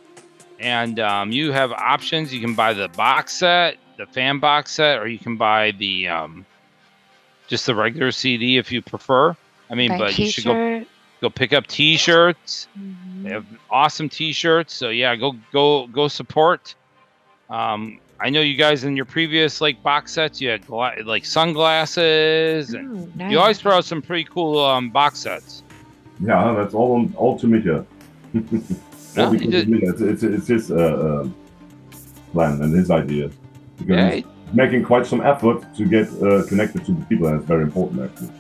[0.60, 2.34] and um, you have options.
[2.34, 6.08] You can buy the box set, the fan box set, or you can buy the
[6.08, 6.44] um,
[7.48, 9.38] just the regular CD if you prefer.
[9.70, 10.86] I mean, Buy but you should go
[11.22, 12.68] go pick up T-shirts.
[12.76, 13.24] Mhm.
[13.24, 14.74] They have awesome T-shirts.
[14.74, 16.74] So yeah, go go go support.
[17.48, 21.26] Um, I know you guys in your previous like box sets, you had gla- like
[21.26, 25.62] sunglasses, and Ooh, you always throw out some pretty cool um, box sets.
[26.20, 27.86] Yeah, that's all on, all to Micha.
[28.34, 31.28] No, all he because did- It's, it's, it's his uh, uh,
[32.34, 33.30] plan and his idea.
[33.78, 37.38] Because Yeah, he's making quite some effort to get uh, connected to the people, and
[37.40, 38.32] it's very important actually.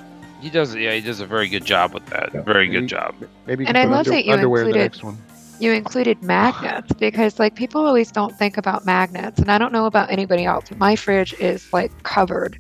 [0.41, 2.29] He does, yeah, he does a very good job with that.
[2.33, 2.41] Yeah.
[2.41, 3.15] Very good Maybe- job.
[3.47, 5.17] Maybe And I love under- that you underwear in the included- next one.
[5.59, 9.87] you included magnets because like people always don't think about magnets and i don't know
[9.87, 12.59] about anybody else but my fridge is like covered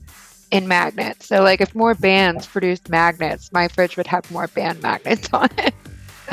[0.51, 4.81] in magnets so like if more bands produced magnets my fridge would have more band
[4.81, 5.73] magnets on it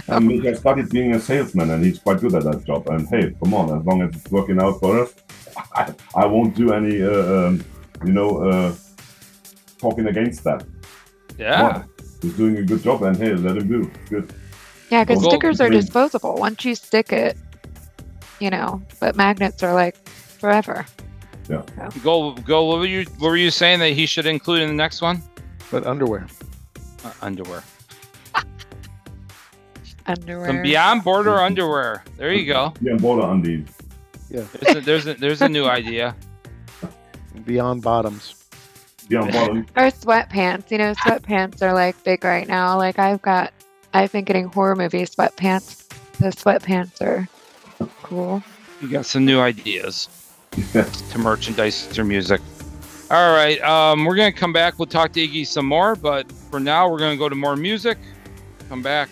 [0.09, 2.89] And Micha started being a salesman, and he's quite good at that job.
[2.89, 5.15] And hey, come on, as long as it's working out for us,
[5.73, 7.65] I, I won't do any, uh, um,
[8.05, 8.75] you know, uh,
[9.79, 10.67] talking against that.
[11.39, 11.63] Yeah.
[11.63, 11.85] Why?
[12.21, 13.91] He's doing a good job, and hey, let him do.
[14.11, 14.35] Good.
[14.91, 17.37] yeah because Well, stickers are disposable once you stick it
[18.41, 20.87] you know but magnets are like forever
[21.49, 22.65] Go, go.
[22.65, 25.23] What were you, what were you saying that he should include in the next one?
[25.71, 26.27] But underwear.
[27.05, 27.63] Uh, underwear.
[30.07, 32.03] underwear Some Beyond Border underwear.
[32.17, 32.73] There you go.
[32.81, 33.67] Yeah, border undies.
[34.31, 36.17] There's a, there's a, there's a new idea.
[37.45, 38.35] Beyond bottoms.
[39.11, 39.67] Yeah, bottom.
[39.77, 43.53] or sweatpants you know sweatpants are like big right now like i've got
[43.93, 45.87] i've been getting horror movie sweatpants
[46.19, 47.29] the sweatpants are
[48.03, 48.43] cool
[48.81, 50.09] You got some new ideas
[50.73, 52.41] to merchandise through music.
[53.11, 54.79] All right, um, we're gonna come back.
[54.79, 57.99] We'll talk to Iggy some more, but for now, we're gonna go to more music.
[58.69, 59.09] Come back.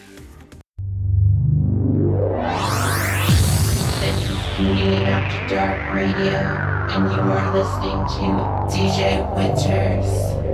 [5.49, 6.39] Dark Radio,
[6.89, 8.27] and you are listening to
[8.75, 10.52] DJ Winters.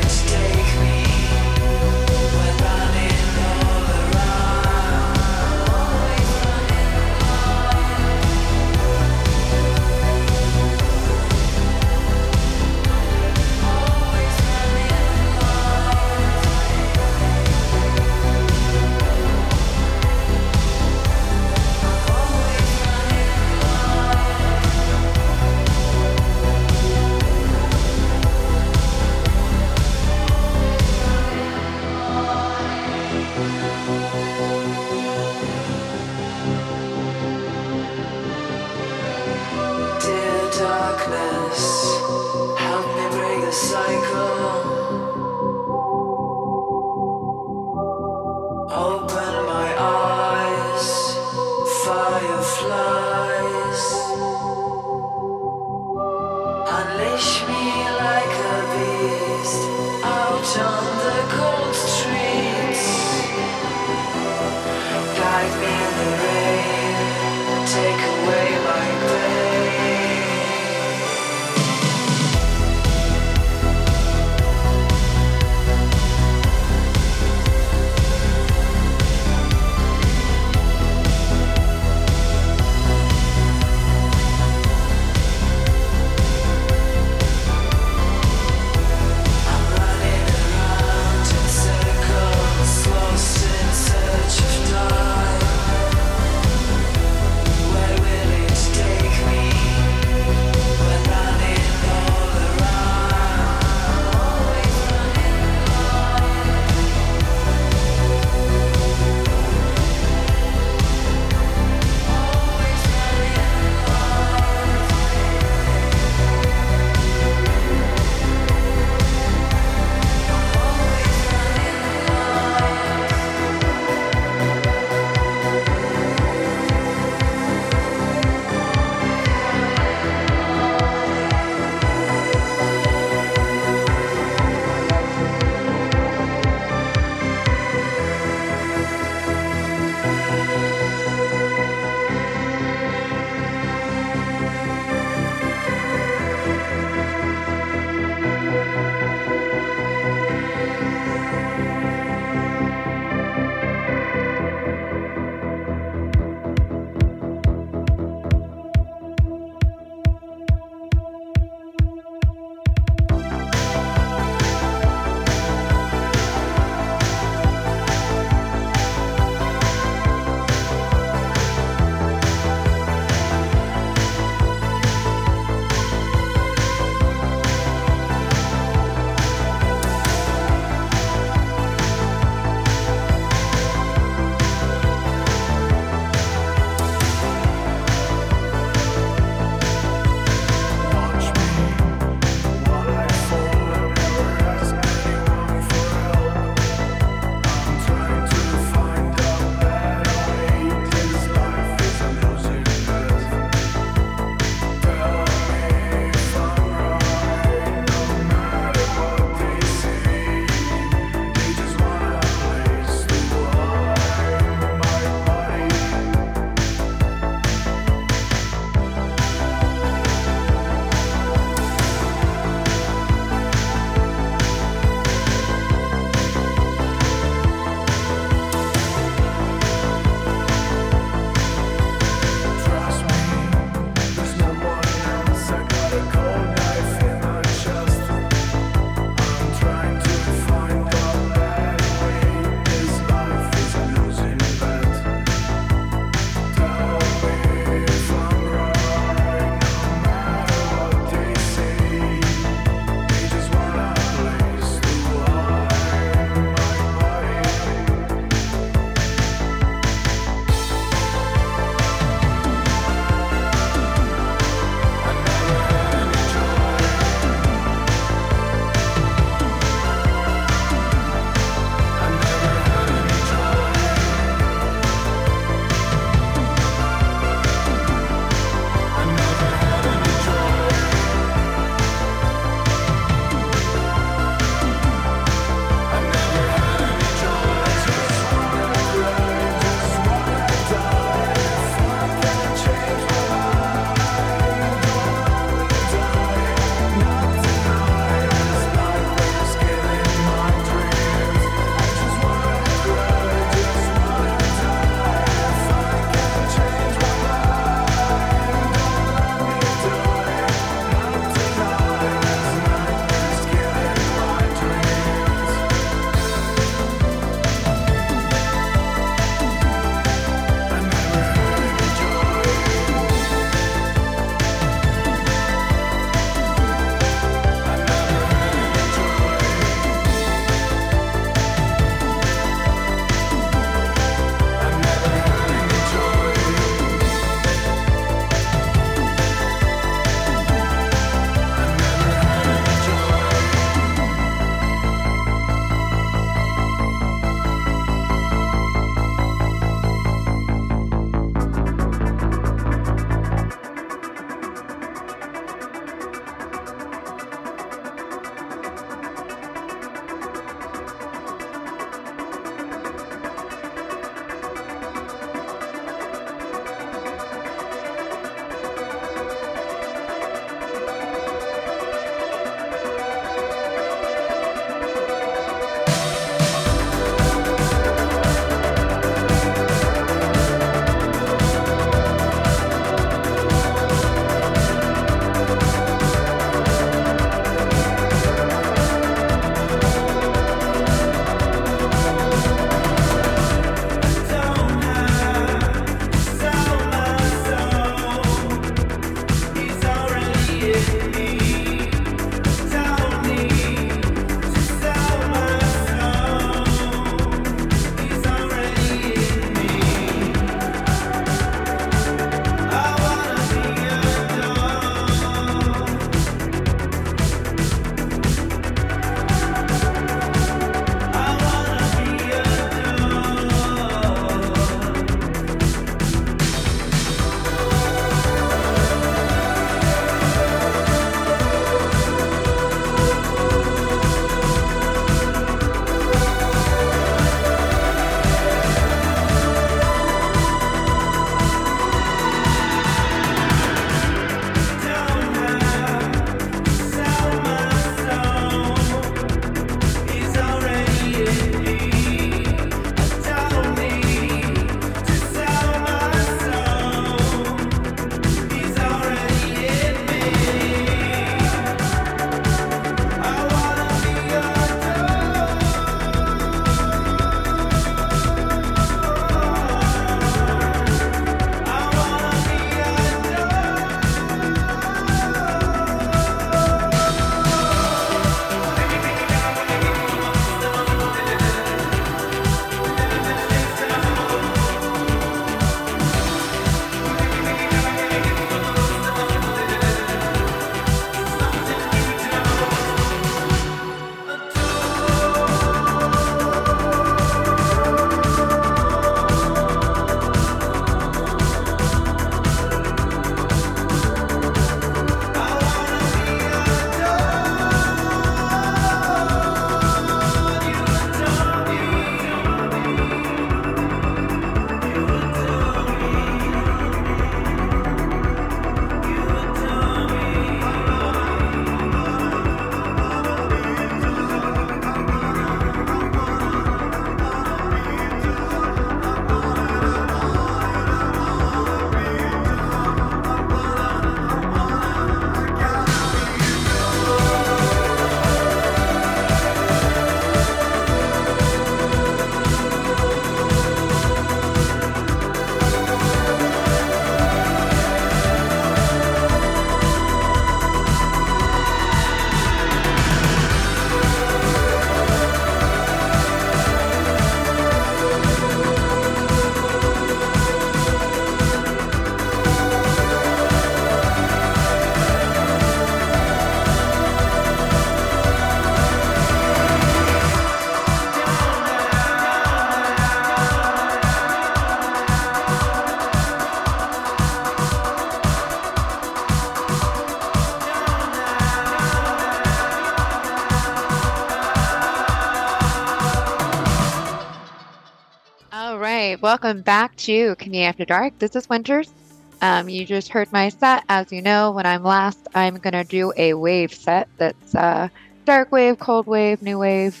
[589.34, 591.18] Welcome back to Communion After Dark.
[591.18, 591.92] This is Winters.
[592.40, 593.82] Um, you just heard my set.
[593.88, 597.88] As you know, when I'm last, I'm gonna do a wave set that's uh,
[598.26, 600.00] dark wave, cold wave, new wave.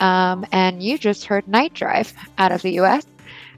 [0.00, 3.06] Um, and you just heard Night Drive out of the US.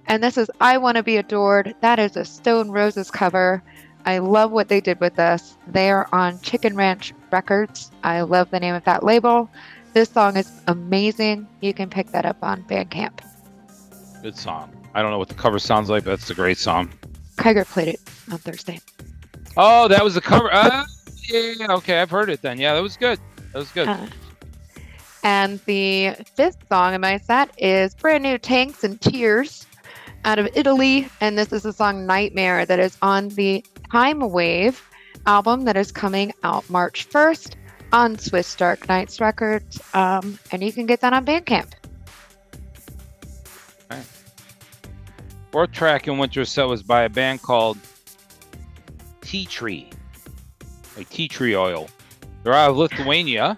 [0.08, 1.74] And this is I Want to Be Adored.
[1.80, 3.62] That is a Stone Roses cover.
[4.04, 5.56] I love what they did with this.
[5.66, 7.90] They are on Chicken Ranch Records.
[8.04, 9.48] I love the name of that label.
[9.94, 11.48] This song is amazing.
[11.62, 13.20] You can pick that up on Bandcamp.
[14.22, 14.77] Good song.
[14.94, 16.91] I don't know what the cover sounds like, but it's a great song.
[17.36, 18.00] Kyger played it
[18.31, 18.81] on Thursday.
[19.57, 20.52] Oh, that was the cover.
[20.52, 20.84] Uh,
[21.28, 22.58] yeah, yeah, okay, I've heard it then.
[22.58, 23.18] Yeah, that was good.
[23.52, 23.89] That was good.
[23.89, 24.07] Uh,
[25.23, 29.67] and the fifth song in my set is brand new Tanks and Tears
[30.25, 31.08] out of Italy.
[31.20, 34.83] And this is the song Nightmare that is on the Time Wave
[35.26, 37.55] album that is coming out March 1st
[37.92, 39.81] on Swiss Dark Nights Records.
[39.94, 41.73] Um, and you can get that on Bandcamp.
[45.51, 47.78] Fourth track in Winter Set was by a band called
[49.23, 49.89] Tea Tree,
[50.97, 51.89] like tea tree oil.
[52.43, 53.57] They're out of Lithuania.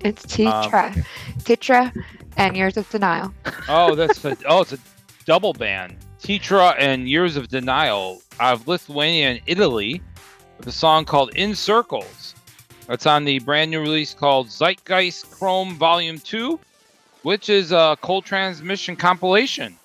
[0.00, 1.04] It's Titra, um,
[1.38, 2.04] Titra,
[2.36, 3.34] and Years of Denial.
[3.68, 4.78] Oh, that's a, oh, it's a
[5.24, 5.96] double band.
[6.20, 10.00] Titra and Years of Denial out of Lithuania and Italy
[10.58, 12.36] with a song called In Circles.
[12.86, 16.58] That's on the brand new release called Zeitgeist Chrome Volume 2,
[17.22, 19.76] which is a cold transmission compilation.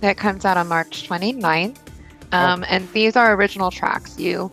[0.00, 1.76] That comes out on March 29th.
[2.32, 4.18] Um, And these are original tracks.
[4.18, 4.50] You,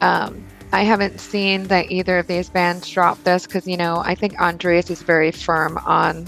[0.00, 4.14] um, I haven't seen that either of these bands drop this because, you know, I
[4.14, 6.26] think Andreas is very firm on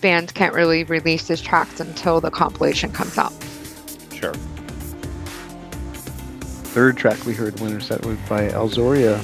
[0.00, 3.32] bands can't really release his tracks until the compilation comes out.
[4.14, 4.34] Sure.
[6.72, 9.18] Third track we heard Winter Set was by Alzoria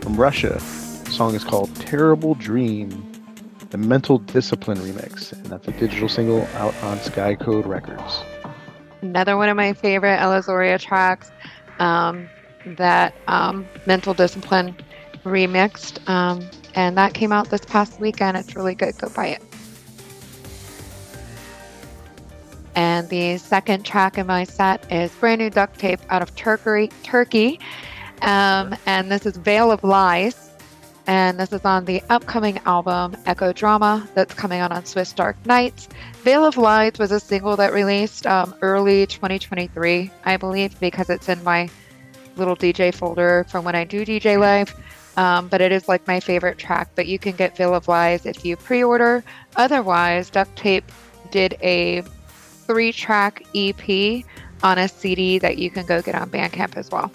[0.00, 0.60] from Russia.
[1.04, 3.13] The song is called Terrible Dream,
[3.74, 5.32] the Mental Discipline remix.
[5.32, 8.22] And that's a digital single out on Sky Code Records.
[9.02, 11.32] Another one of my favorite Elazoria tracks
[11.80, 12.28] um,
[12.64, 14.76] that um, Mental Discipline
[15.24, 16.08] remixed.
[16.08, 18.36] Um, and that came out this past weekend.
[18.36, 18.96] It's really good.
[18.96, 19.42] Go buy it.
[22.76, 26.92] And the second track in my set is brand new duct tape out of Turkey.
[27.02, 27.58] Turkey.
[28.22, 30.43] Um, and this is Veil of Lies.
[31.06, 35.36] And this is on the upcoming album Echo Drama that's coming out on Swiss Dark
[35.44, 35.88] Nights.
[36.22, 41.28] Veil of Lies was a single that released um, early 2023, I believe, because it's
[41.28, 41.68] in my
[42.36, 44.74] little DJ folder from when I do DJ live.
[45.16, 46.88] Um, but it is like my favorite track.
[46.94, 49.22] But you can get Veil of Lies if you pre order.
[49.56, 50.90] Otherwise, Duct Tape
[51.30, 52.02] did a
[52.66, 54.24] three track EP
[54.62, 57.12] on a CD that you can go get on Bandcamp as well.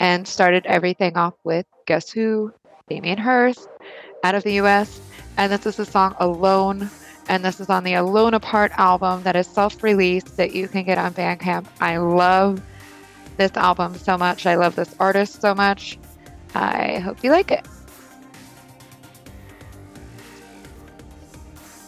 [0.00, 2.52] And started everything off with Guess Who?
[2.88, 3.68] Damien Hirst
[4.24, 5.00] out of the US.
[5.36, 6.90] And this is the song Alone.
[7.28, 10.84] And this is on the Alone Apart album that is self released that you can
[10.84, 11.66] get on Bandcamp.
[11.80, 12.62] I love
[13.36, 14.46] this album so much.
[14.46, 15.98] I love this artist so much.
[16.54, 17.66] I hope you like it.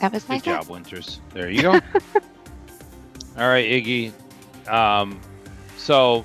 [0.01, 1.21] That was my Good job, Winters.
[1.35, 1.73] There you go.
[3.37, 4.13] All right, Iggy.
[4.69, 5.21] Um,
[5.77, 6.25] so,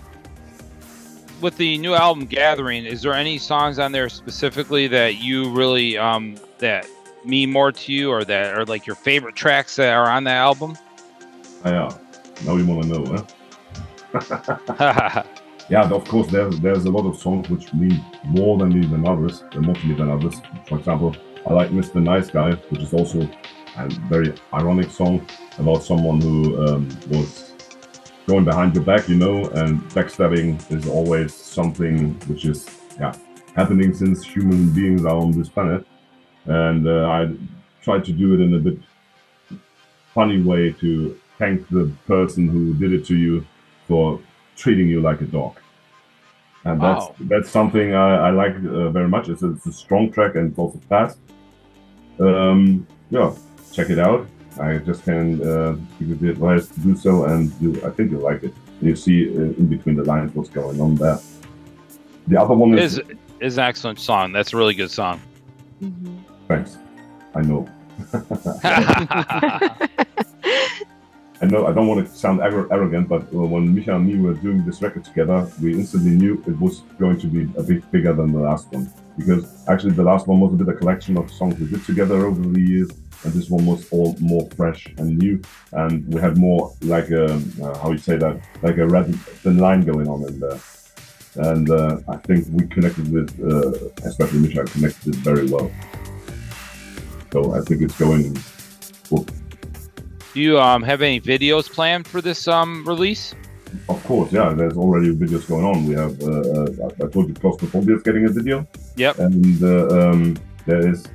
[1.41, 5.97] with the new album Gathering, is there any songs on there specifically that you really
[5.97, 6.87] um, that
[7.23, 10.31] mean more to you, or that are like your favorite tracks that are on the
[10.31, 10.77] album?
[11.63, 11.97] Ah, yeah.
[12.45, 13.25] Now you want to know,
[14.13, 15.23] huh?
[15.69, 19.07] yeah, of course, there's there's a lot of songs which mean more than me than
[19.07, 20.41] others, uh, more to me than others.
[20.67, 21.15] For example,
[21.47, 22.01] I like Mr.
[22.01, 23.29] Nice Guy, which is also
[23.77, 25.27] a very ironic song
[25.59, 27.44] about someone who um, was
[28.27, 32.67] going behind your back, you know, and backstabbing is always something which is
[32.99, 33.13] yeah
[33.55, 35.85] happening since human beings are on this planet,
[36.45, 37.33] and uh, I
[37.81, 38.79] tried to do it in a bit
[40.13, 43.45] funny way to thank the person who did it to you
[43.87, 44.19] for
[44.55, 45.59] treating you like a dog.
[46.63, 47.15] And that's Wow.
[47.19, 49.29] that's something I, I like uh, very much.
[49.29, 51.19] It's a, it's a strong track and it's also fast.
[52.19, 53.35] Um, yeah,
[53.71, 54.27] check it out.
[54.59, 58.11] I just can uh, give you the advice to do so, and you, I think
[58.11, 58.53] you'll like it.
[58.81, 61.19] You see uh, in between the lines what's going on there.
[62.27, 63.03] The other one It is, is
[63.41, 64.31] is an excellent song.
[64.31, 65.19] That's a really good song.
[66.47, 66.77] thanks.
[67.35, 67.67] I know.
[71.41, 74.35] I know I don't want to sound arrogant, but uh, when Micha and me were
[74.35, 78.13] doing this record together, we instantly knew it was going to be a bit bigger
[78.13, 78.89] than the last one.
[79.17, 81.83] Because actually, the last one was a bit of a collection of songs we did
[81.85, 82.89] together over the years,
[83.25, 85.41] and this one was all more fresh and new.
[85.71, 87.25] And we had more like a
[87.61, 90.59] uh, how you say that, like a red thin line going on in there.
[91.37, 95.69] And uh, I think we connected with, uh, especially Micha, connected it very well.
[97.33, 98.37] So I think it's going.
[99.09, 99.25] Well,
[100.33, 103.35] Do you um have any videos planned for this um release?
[103.89, 104.53] of course, yeah.
[104.53, 105.85] There's already videos going on.
[105.85, 106.21] We have.
[106.21, 108.65] Uh, uh, I I told you, Claustrophobia is getting a video.
[108.95, 109.19] Yep.
[109.19, 111.05] And uh, um, there is.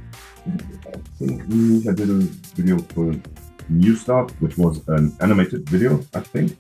[0.95, 2.19] I think we- I did a
[2.59, 3.15] video for
[3.69, 6.01] New Start, which was an animated video.
[6.15, 6.51] I think.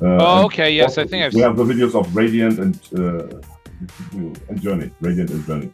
[0.00, 2.74] Uh, Oh, okay, yes, I think I've We seen- have the videos of Radiant and
[2.98, 3.40] uh,
[4.48, 4.90] and Journey.
[5.00, 5.70] Radiant and Journey.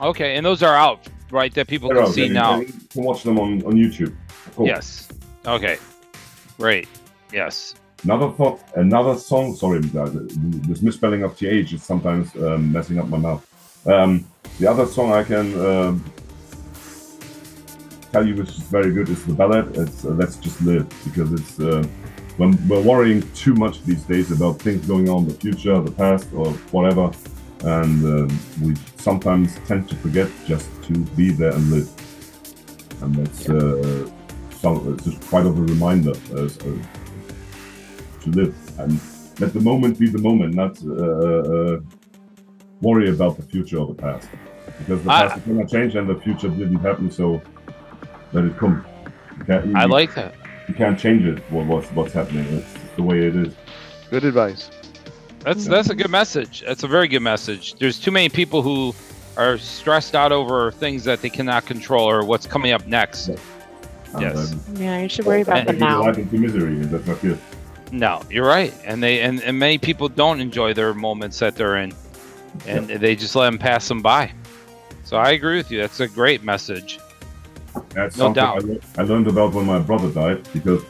[0.00, 1.52] Okay, and those are out, right?
[1.54, 2.60] That people They're can out, see now.
[2.60, 4.14] You can watch them on, on YouTube.
[4.46, 4.68] of course.
[4.68, 5.08] Yes.
[5.46, 5.76] Okay.
[6.58, 6.88] Great.
[7.32, 7.74] Yes.
[8.04, 9.54] Another thought, another song.
[9.56, 10.10] Sorry, guys,
[10.68, 13.42] this misspelling of th is sometimes um, messing up my mouth.
[13.86, 14.24] Um,
[14.58, 16.04] the other song I can um,
[18.12, 19.76] tell you, which is very good, is the ballad.
[19.76, 21.84] It's uh, "Let's Just Live" because it's uh,
[22.36, 25.92] when we're worrying too much these days about things going on in the future, the
[25.92, 27.10] past, or whatever,
[27.64, 31.90] and um, we sometimes tend to forget just to be there and live.
[33.02, 34.10] And that's uh,
[34.50, 36.76] some, it's just quite of a reminder as, uh,
[38.22, 39.00] to live and
[39.40, 41.80] let the moment be the moment, not uh, uh,
[42.82, 44.28] worry about the future or the past.
[44.78, 47.40] Because the I- past cannot change and the future didn't happen, so
[48.32, 48.84] let it come.
[49.38, 50.34] You can't, I like that.
[50.68, 51.38] You can't change it.
[51.50, 52.46] What, what's what's happening?
[52.46, 53.54] It's the way it is.
[54.10, 54.70] Good advice.
[55.40, 56.62] That's that's a good message.
[56.66, 57.74] That's a very good message.
[57.74, 58.94] There's too many people who
[59.36, 63.30] are stressed out over things that they cannot control or what's coming up next.
[64.18, 64.52] Yes.
[64.52, 66.02] Um, yeah, you should worry about the People now.
[66.02, 67.38] life into misery, and that's not good.
[67.92, 68.74] No, you're right.
[68.84, 71.92] And they and, and many people don't enjoy their moments that they're in,
[72.66, 74.32] and they just let them pass them by.
[75.04, 75.80] So I agree with you.
[75.80, 76.98] That's a great message.
[77.94, 78.56] That's No something doubt.
[78.56, 80.82] I, lear- I learned about when my brother died because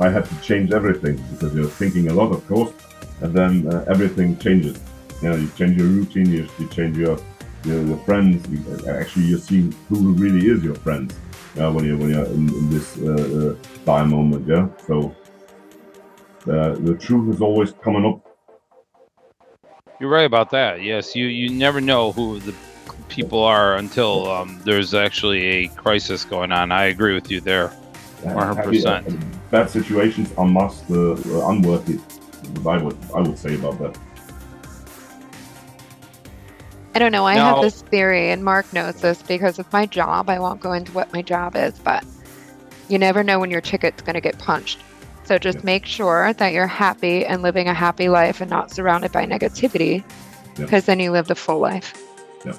[0.00, 2.72] I had to change everything because you're thinking a lot, of course,
[3.20, 4.78] and then uh, everything changes.
[5.22, 7.18] You know, you change your routine, you, you change your
[7.64, 8.48] your, your friends.
[8.48, 11.14] You, uh, actually, you're seeing who really is your friends.
[11.54, 14.48] Yeah, when you're when you're in, in this uh, uh, dire moment.
[14.48, 15.14] Yeah, so
[16.48, 18.26] uh, the truth is always coming up.
[20.00, 20.82] You're right about that.
[20.82, 22.54] Yes, you you never know who the
[23.12, 26.72] people are until um, there's actually a crisis going on.
[26.72, 27.68] I agree with you there,
[28.22, 28.64] 100.
[28.64, 31.98] percent Bad situations are must uh, uh, unworthy.
[32.66, 33.98] I would I would say about that.
[36.94, 37.26] I don't know.
[37.26, 40.28] I Now- have this theory, and Mark knows this because of my job.
[40.28, 42.04] I won't go into what my job is, but
[42.88, 44.78] you never know when your ticket's going to get punched.
[45.24, 49.12] So just make sure that you're happy and living a happy life and not surrounded
[49.12, 50.02] by negativity,
[50.58, 50.64] Yeah.
[50.64, 51.94] because then you live the full life.
[52.44, 52.56] Yeah.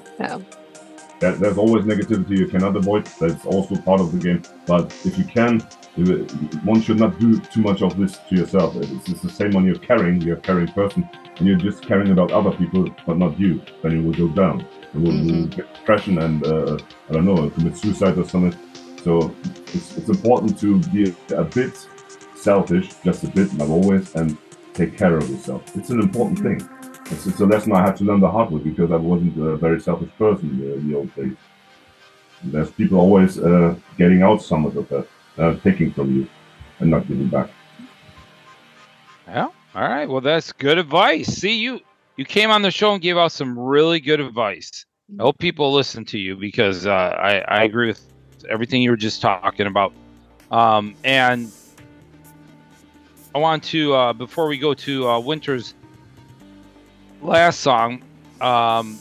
[1.20, 3.06] There, there's always negativity you cannot avoid.
[3.20, 4.42] That's also part of the game.
[4.66, 5.60] But if you can,
[6.64, 8.76] one should not do too much of this to yourself.
[8.76, 12.10] It's, it's the same when you're carrying, you're a carrying person, and you're just caring
[12.10, 13.62] about other people, but not you.
[13.82, 14.66] Then you will go down.
[14.92, 18.58] You will, will get depression and, uh, I don't know, commit suicide or something.
[19.02, 19.34] So
[19.72, 21.86] it's, it's important to be a bit
[22.34, 24.36] selfish, just a bit, not always, and
[24.72, 25.62] take care of yourself.
[25.76, 26.68] It's an important thing.
[27.10, 29.80] It's, a lesson I had to learn the hard way because I wasn't a very
[29.80, 31.36] selfish person in the, in the old days.
[32.44, 35.06] There's people always uh, getting out some of that,
[35.38, 36.28] uh, taking from you
[36.80, 37.50] and not giving back.
[39.26, 39.48] Yeah.
[39.74, 40.08] All right.
[40.08, 41.26] Well, that's good advice.
[41.26, 41.80] See, you
[42.16, 44.86] you came on the show and gave out some really good advice.
[45.18, 48.06] I hope people listen to you because uh, I I agree with
[48.48, 49.92] everything you were just talking about.
[50.50, 51.50] Um, and
[53.34, 55.74] I want to uh, before we go to uh, Winter's
[57.24, 58.02] last song.
[58.40, 58.98] Um,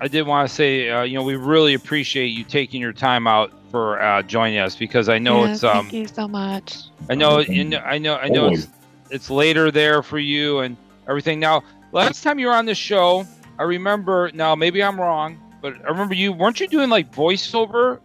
[0.00, 3.26] I did want to say, uh, you know, we really appreciate you taking your time
[3.26, 6.84] out for uh, joining us because I know yeah, it's um, thank you so much.
[7.08, 8.68] I know, you know, I know, I know it's,
[9.10, 10.76] it's later there for you and
[11.08, 11.38] everything.
[11.40, 11.62] Now,
[11.92, 13.26] last time you were on the show,
[13.58, 14.30] I remember.
[14.34, 18.00] Now, maybe I'm wrong, but I remember you weren't you doing like voiceover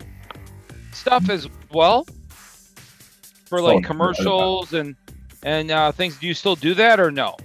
[0.91, 2.05] stuff as well
[3.45, 4.95] for like Sorry, I- commercials and
[5.43, 6.17] and uh, things.
[6.17, 7.35] Do you still do that or no?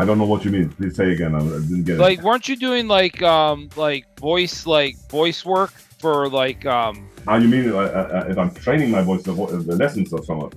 [0.00, 0.68] I don't know what you mean.
[0.70, 1.34] Please say again.
[1.34, 2.18] I, I didn't get Like, it.
[2.18, 5.72] Like, weren't you doing like um like voice like voice work
[6.02, 6.94] for like um?
[7.26, 10.24] How you mean uh, uh, if I'm training my voice, the, vo- the lessons or
[10.24, 10.52] something?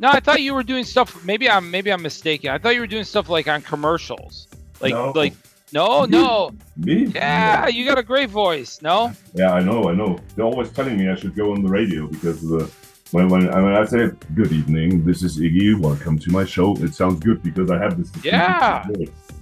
[0.00, 1.24] No, I thought you were doing stuff.
[1.24, 2.50] Maybe I'm maybe I'm mistaken.
[2.50, 4.48] I thought you were doing stuff like on commercials.
[4.80, 5.12] Like No.
[5.14, 5.34] like
[5.72, 6.50] no no.
[6.76, 7.06] Me?
[7.14, 8.80] Yeah, you got a great voice.
[8.82, 9.12] No.
[9.34, 10.18] Yeah, I know, I know.
[10.34, 12.70] They're always telling me I should go on the radio because the,
[13.12, 16.76] when when when I say good evening, this is Iggy, welcome to my show.
[16.76, 18.10] It sounds good because I have this.
[18.24, 18.86] Yeah.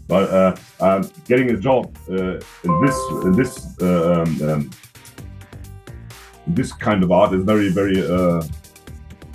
[0.09, 4.71] But uh, getting a job uh, in this in this uh, um, um,
[6.47, 8.43] this kind of art is very very uh,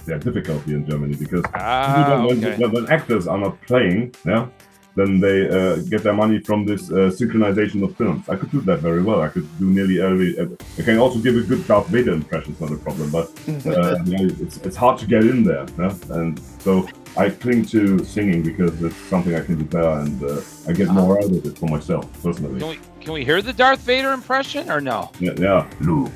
[0.07, 2.57] yeah, difficult here in Germany because Ah, when, okay.
[2.57, 4.47] when, when actors are not playing, yeah,
[4.95, 8.27] then they uh, get their money from this uh, synchronization of films.
[8.27, 9.21] I could do that very well.
[9.21, 10.37] I could do nearly every.
[10.77, 12.51] I can also give a good Darth Vader impression.
[12.51, 13.29] It's not a problem, but
[13.65, 15.95] uh, you it's it's hard to get in there, yeah?
[16.09, 16.87] and so
[17.17, 20.89] I cling to singing because it's something I can do better, and uh, I get
[20.89, 22.59] more out of it for myself personally.
[22.59, 25.11] Can we can we hear the Darth Vader impression or no?
[25.19, 25.69] Yeah, yeah.
[25.79, 26.11] Luke,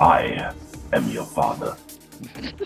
[0.00, 0.52] I
[0.92, 1.76] am your father.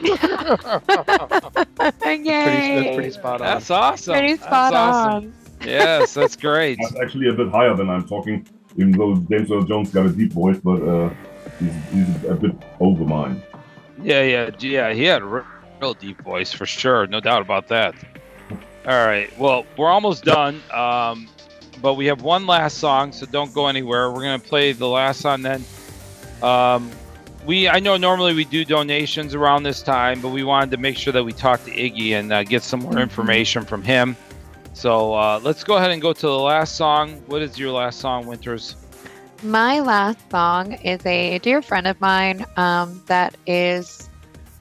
[0.03, 0.17] Yay!
[1.77, 3.47] that's pretty spot on.
[3.47, 4.15] That's awesome.
[4.15, 5.25] Pretty That's spot awesome.
[5.27, 5.44] on.
[5.65, 6.79] Yes, that's great.
[6.81, 10.11] That's actually a bit higher than I'm talking, even though James Earl Jones got a
[10.11, 11.11] deep voice, but uh,
[11.59, 13.43] he's, he's a bit over mine.
[14.03, 14.93] Yeah, yeah, yeah.
[14.93, 15.45] He had a
[15.81, 17.95] real deep voice for sure, no doubt about that.
[18.87, 21.29] All right, well, we're almost done, um,
[21.81, 24.11] but we have one last song, so don't go anywhere.
[24.11, 25.65] We're gonna play the last song then.
[26.43, 26.91] Um,
[27.47, 30.97] we, I know normally we do donations around this time, but we wanted to make
[30.97, 34.17] sure that we talk to Iggy and uh, get some more information from him.
[34.75, 37.23] So uh, let's go ahead and go to the last song.
[37.27, 38.77] What is your last song, Winters?
[39.43, 44.11] My last song is a dear friend of mine um, that is,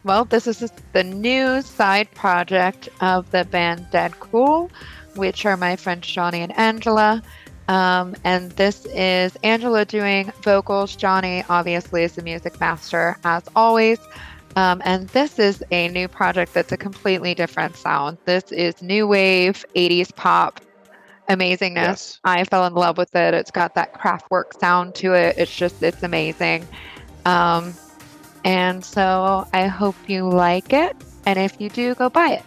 [0.04, 4.70] well, this is the new side project of the band Dead Cool,
[5.16, 7.24] which are my friends Johnny and Angela.
[7.68, 10.96] Um, and this is Angela doing vocals.
[10.96, 14.00] Johnny, obviously, is the music master, as always.
[14.56, 18.18] Um, and this is a new project that's a completely different sound.
[18.26, 20.62] This is new wave 80s pop
[21.30, 21.76] amazingness.
[21.76, 22.20] Yes.
[22.24, 23.34] I fell in love with it.
[23.34, 25.38] It's got that Kraftwerk sound to it.
[25.38, 26.68] It's just, it's amazing.
[27.26, 27.74] Um,
[28.44, 30.96] and so I hope you like it.
[31.26, 32.46] And if you do, go buy it.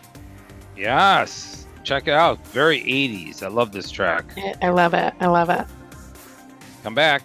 [0.76, 2.44] Yes, check it out.
[2.48, 3.42] Very 80s.
[3.42, 4.26] I love this track.
[4.62, 5.14] I love it.
[5.20, 5.66] I love it.
[6.82, 7.22] Come back.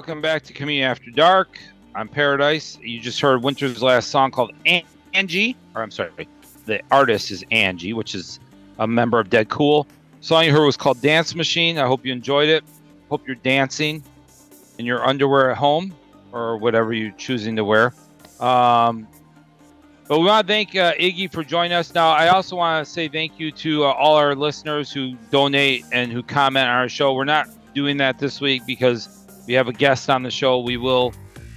[0.00, 1.58] Welcome back to Communion After Dark.
[1.94, 2.78] I'm Paradise.
[2.80, 4.54] You just heard Winter's last song called
[5.12, 6.26] Angie, or I'm sorry,
[6.64, 8.40] the artist is Angie, which is
[8.78, 9.86] a member of Dead Cool.
[10.22, 11.76] song you heard was called Dance Machine.
[11.76, 12.64] I hope you enjoyed it.
[13.10, 14.02] Hope you're dancing
[14.78, 15.92] in your underwear at home
[16.32, 17.92] or whatever you're choosing to wear.
[18.40, 19.06] Um,
[20.08, 21.92] but we want to thank uh, Iggy for joining us.
[21.92, 25.84] Now, I also want to say thank you to uh, all our listeners who donate
[25.92, 27.12] and who comment on our show.
[27.12, 29.19] We're not doing that this week because
[29.50, 30.60] we have a guest on the show.
[30.60, 31.12] We will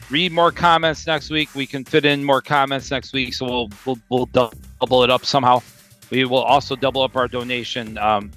[0.10, 1.54] read more comments next week.
[1.54, 5.24] We can fit in more comments next week, so we'll we'll, we'll double it up
[5.24, 5.62] somehow.
[6.10, 8.32] We will also double up our donation um,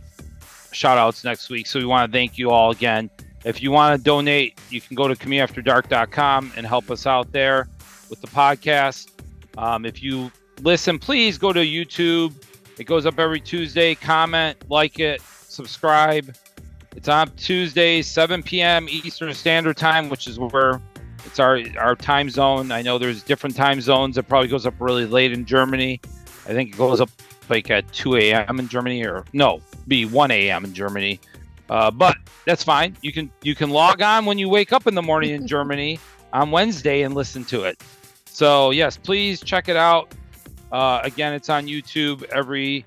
[0.72, 1.66] shout outs next week.
[1.68, 3.08] So we want to thank you all again.
[3.46, 7.66] If you want to donate, you can go to communionafterdark.com and help us out there
[8.10, 9.10] with the podcast.
[9.56, 12.34] Um, if you listen, please go to YouTube.
[12.78, 13.94] It goes up every Tuesday.
[13.94, 16.36] Comment, like it, subscribe.
[16.96, 18.88] It's on Tuesday, 7 p.m.
[18.88, 20.80] Eastern Standard Time, which is where
[21.26, 22.72] it's our our time zone.
[22.72, 24.16] I know there's different time zones.
[24.16, 26.00] It probably goes up really late in Germany.
[26.46, 27.10] I think it goes up
[27.48, 28.58] like at 2 a.m.
[28.58, 30.64] in Germany, or no, be 1 a.m.
[30.64, 31.20] in Germany.
[31.68, 32.16] Uh, but
[32.46, 32.96] that's fine.
[33.02, 36.00] You can you can log on when you wake up in the morning in Germany
[36.32, 37.82] on Wednesday and listen to it.
[38.24, 40.14] So yes, please check it out.
[40.72, 42.84] Uh, again, it's on YouTube every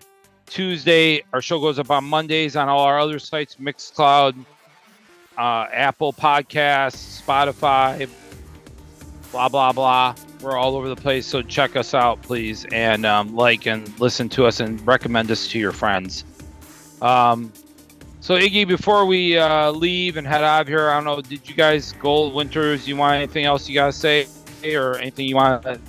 [0.50, 1.24] Tuesday.
[1.34, 4.36] Our show goes up on Mondays on all our other sites: Mixcloud,
[5.38, 8.10] uh, Apple Podcasts, Spotify,
[9.32, 10.16] blah blah blah.
[10.42, 14.30] We're all over the place, so check us out, please, and um, like and listen
[14.30, 16.24] to us and recommend us to your friends.
[17.02, 17.52] Um,
[18.22, 21.48] so Iggy, before we uh, leave and head out of here, I don't know, did
[21.48, 22.88] you guys Gold Winters?
[22.88, 24.28] You want anything else you gotta say,
[24.74, 25.64] or anything you want?
[25.64, 25.80] to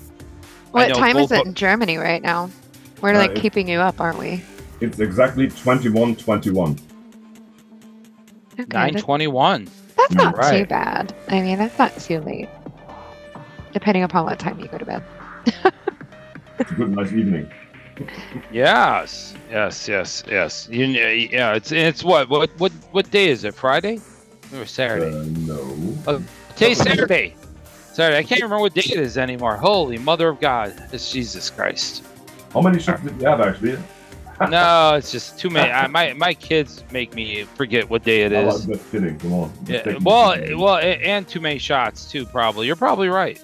[0.70, 2.50] What time is it in Germany right now?
[3.00, 4.42] We're Uh, like it- keeping you up, aren't we?
[4.80, 6.78] It's exactly 21:21.
[8.54, 9.68] Okay, Nine that- twenty-one.
[9.96, 11.14] That's not too bad.
[11.28, 12.48] I mean, that's not too late.
[13.72, 15.02] Depending upon what time you go to bed.
[16.58, 17.50] It's a good, nice evening.
[18.50, 20.68] Yes, yes, yes, yes.
[20.70, 23.54] You, yeah, it's it's what what what what day is it?
[23.54, 24.00] Friday
[24.56, 25.14] or Saturday?
[25.14, 25.94] Uh, no.
[26.06, 26.18] Uh,
[26.56, 27.34] today's Saturday.
[27.92, 28.18] Saturday.
[28.18, 29.56] I can't remember what day it is anymore.
[29.56, 30.72] Holy Mother of God!
[30.92, 32.02] It's Jesus Christ.
[32.52, 33.78] How many shifts did you have actually?
[34.50, 35.70] no, it's just too many.
[35.70, 38.54] I, my my kids make me forget what day it is.
[38.54, 38.62] Oh.
[38.62, 39.18] I'm just kidding.
[39.18, 39.52] Come on.
[39.64, 42.24] Just Yeah, take- well, well, and too many shots too.
[42.24, 42.66] Probably.
[42.66, 43.40] You're probably right.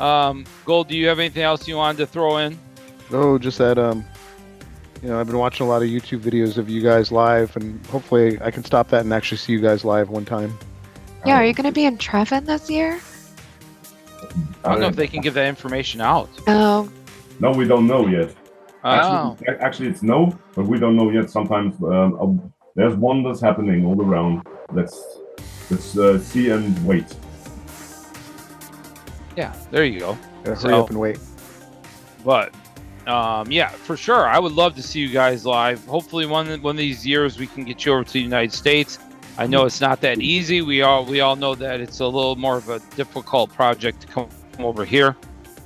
[0.00, 2.58] Um, Gold, do you have anything else you wanted to throw in?
[3.12, 4.04] Oh, just that um,
[5.02, 7.84] you know, I've been watching a lot of YouTube videos of you guys live, and
[7.86, 10.56] hopefully I can stop that and actually see you guys live one time.
[11.24, 13.00] Yeah, are you going to be in Trevin this year?
[14.64, 16.28] I don't know if they can give that information out.
[16.46, 16.90] Oh,
[17.40, 18.34] No, we don't know yet.
[18.84, 19.36] Oh.
[19.40, 21.30] Actually, actually, it's no, but we don't know yet.
[21.30, 24.42] Sometimes um, uh, there's one that's happening all around.
[24.72, 25.00] Let's
[25.70, 27.06] let's uh, see and wait.
[29.36, 30.18] Yeah, there you go.
[30.44, 31.18] Gotta So- hurry up and wait.
[32.24, 32.54] But
[33.06, 35.84] um, yeah, for sure, I would love to see you guys live.
[35.86, 38.98] Hopefully, one one of these years we can get you over to the United States.
[39.38, 40.60] I know it's not that easy.
[40.60, 44.06] We all we all know that it's a little more of a difficult project to
[44.06, 44.28] come
[44.58, 45.16] over here,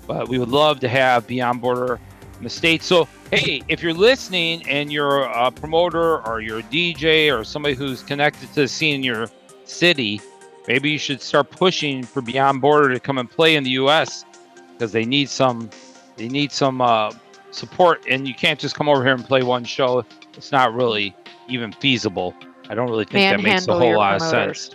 [0.07, 2.01] but we would love to have Beyond Border
[2.39, 2.87] in the states.
[2.87, 7.75] So hey, if you're listening and you're a promoter or you're a DJ or somebody
[7.75, 9.29] who's connected to the scene in your
[9.65, 10.21] city,
[10.69, 14.25] maybe you should start pushing for Beyond Border to come and play in the U.S.
[14.73, 15.71] because they need some
[16.17, 17.13] they need some uh,
[17.51, 20.05] support, and you can't just come over here and play one show.
[20.35, 21.15] It's not really
[21.49, 22.35] even feasible.
[22.69, 24.71] I don't really think that makes a whole lot of sense.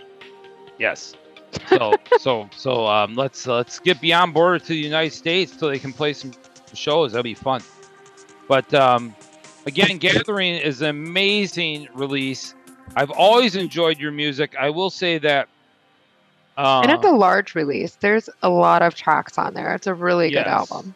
[0.78, 1.14] Yes.
[1.68, 5.78] So so so um, let's let's get beyond border to the United States so they
[5.78, 6.32] can play some
[6.74, 7.12] shows.
[7.12, 7.62] That'll be fun.
[8.48, 9.14] But um,
[9.66, 12.54] again, Gathering is an amazing release.
[12.96, 14.54] I've always enjoyed your music.
[14.58, 15.48] I will say that.
[16.56, 17.96] Uh, and it's a large release.
[18.00, 19.74] There's a lot of tracks on there.
[19.74, 20.94] It's a really good album.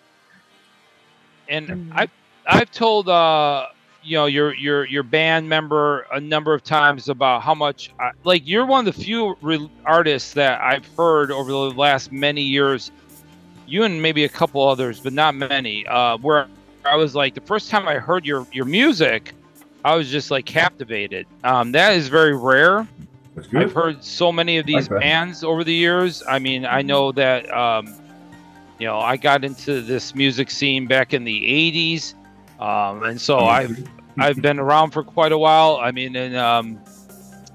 [1.48, 2.10] and I've
[2.46, 3.66] I've told uh
[4.06, 8.12] you know your your your band member a number of times about how much I,
[8.22, 12.42] like you're one of the few re- artists that I've heard over the last many
[12.42, 12.92] years.
[13.66, 15.84] You and maybe a couple others, but not many.
[15.88, 16.46] Uh, where
[16.84, 19.34] I was like the first time I heard your your music,
[19.84, 21.26] I was just like captivated.
[21.42, 22.86] Um, that is very rare.
[23.34, 23.64] That's good.
[23.64, 26.22] I've heard so many of these bands over the years.
[26.28, 27.92] I mean, I know that um,
[28.78, 32.14] you know I got into this music scene back in the '80s,
[32.60, 33.84] um, and so I've
[34.18, 35.76] I've been around for quite a while.
[35.76, 36.80] I mean, and um,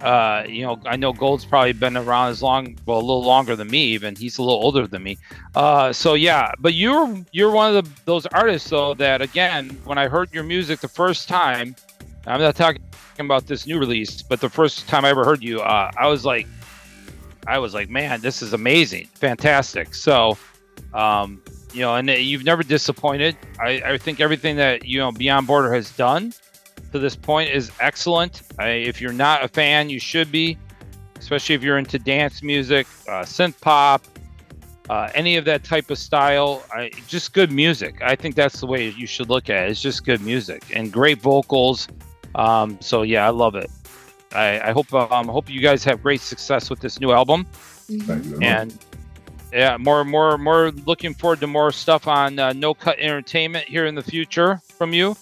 [0.01, 3.55] uh, you know, I know Gold's probably been around as long, well, a little longer
[3.55, 3.83] than me.
[3.93, 5.17] Even he's a little older than me.
[5.55, 9.97] Uh, so yeah, but you're you're one of the, those artists though that again, when
[9.97, 11.75] I heard your music the first time,
[12.25, 12.81] I'm not talking
[13.19, 16.25] about this new release, but the first time I ever heard you, uh, I was
[16.25, 16.47] like,
[17.47, 19.93] I was like, man, this is amazing, fantastic.
[19.93, 20.37] So,
[20.93, 21.41] um,
[21.73, 23.37] you know, and you've never disappointed.
[23.59, 26.33] I, I think everything that you know Beyond Border has done
[26.91, 28.41] to this point is excellent.
[28.59, 30.57] I, if you're not a fan, you should be,
[31.17, 34.03] especially if you're into dance music, uh, synth pop,
[34.89, 36.63] uh, any of that type of style.
[36.73, 38.01] I, just good music.
[38.01, 39.71] I think that's the way you should look at it.
[39.71, 41.87] It's just good music and great vocals.
[42.35, 43.69] Um, so yeah, I love it.
[44.33, 47.45] I, I hope um, hope you guys have great success with this new album.
[47.51, 48.43] Thank you very much.
[48.43, 48.85] And
[49.51, 53.85] yeah, more more more looking forward to more stuff on uh, No Cut Entertainment here
[53.85, 55.15] in the future from you.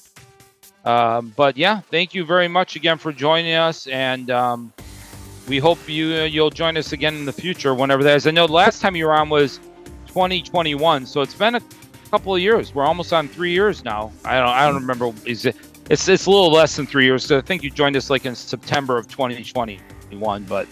[0.85, 4.74] Um, but yeah, thank you very much again for joining us, and um,
[5.48, 8.27] we hope you uh, you'll join us again in the future whenever that is.
[8.27, 9.59] I know the last time you were on was
[10.08, 11.61] 2021, so it's been a
[12.11, 12.74] couple of years.
[12.74, 14.11] We're almost on three years now.
[14.24, 15.11] I don't I don't remember.
[15.25, 15.56] Is it?
[15.90, 17.25] It's it's a little less than three years.
[17.25, 20.67] So I think you joined us like in September of 2021, but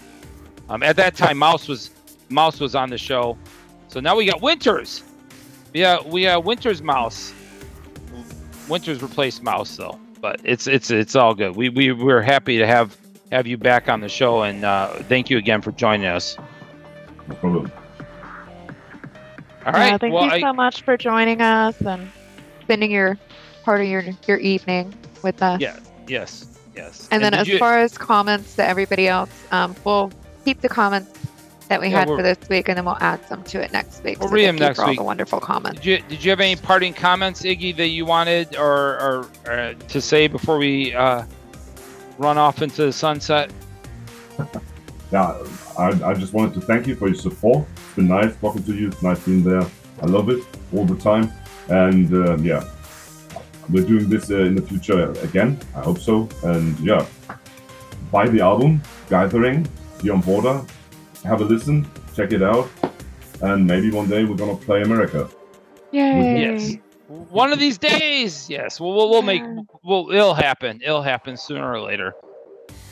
[0.68, 1.90] um, at that time Mouse was
[2.28, 3.36] Mouse was on the show.
[3.88, 5.02] So now we got Winters.
[5.74, 7.32] Yeah, we got Winters Mouse.
[8.68, 11.56] Winters replaced Mouse though, but it's it's it's all good.
[11.56, 12.96] We we we're happy to have
[13.32, 16.36] have you back on the show, and uh, thank you again for joining us.
[17.28, 17.72] No problem.
[19.66, 19.88] All right.
[19.88, 22.10] Yeah, thank well, you I- so much for joining us and
[22.62, 23.18] spending your
[23.64, 25.60] part of your your evening with us.
[25.60, 25.78] Yeah.
[26.06, 26.58] Yes.
[26.74, 27.08] Yes.
[27.10, 30.12] And, then as you- far as comments to everybody else, um, we'll
[30.44, 31.10] keep the comments
[31.68, 34.02] that we Yeah, had for this week, and then we'll add some to it next
[34.02, 34.18] week.
[34.20, 35.80] We'll so read thank them you next for all the wonderful comments.
[35.80, 39.74] Did you did you have any parting comments, Iggy, that you wanted or or, uh
[39.74, 41.24] to say before we uh,
[42.18, 43.50] run off into the sunset?
[45.10, 45.42] Yeah,
[45.78, 47.66] I, I just wanted to thank you for your support.
[47.76, 48.88] It's been nice talking to you.
[48.88, 49.64] It's nice being there.
[50.02, 51.32] I love it all the time.
[51.70, 52.62] And uh, yeah,
[53.70, 55.58] we're doing this uh, in the future again.
[55.74, 56.28] I hope so.
[56.44, 57.06] And yeah,
[58.12, 59.66] buy the album, Gathering,
[60.02, 60.62] Beyond Border.
[61.28, 62.70] Have a listen, check it out.
[63.42, 65.28] And maybe one day we're going to play America.
[65.92, 66.40] Yay!
[66.40, 66.76] Yes.
[67.06, 68.80] One of these days, yes.
[68.80, 69.42] We'll we'll, we'll make
[69.82, 70.80] well it'll happen.
[70.82, 72.14] It'll happen sooner or later.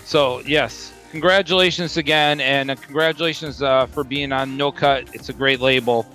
[0.04, 5.14] So yes, congratulations again, and uh, congratulations uh, for being on No Cut.
[5.14, 6.06] It's a great label,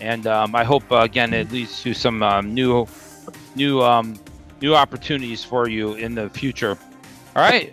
[0.00, 2.86] and um, I hope uh, again it leads to some um, new,
[3.54, 4.18] new, um,
[4.60, 6.76] new opportunities for you in the future.
[7.36, 7.72] All right,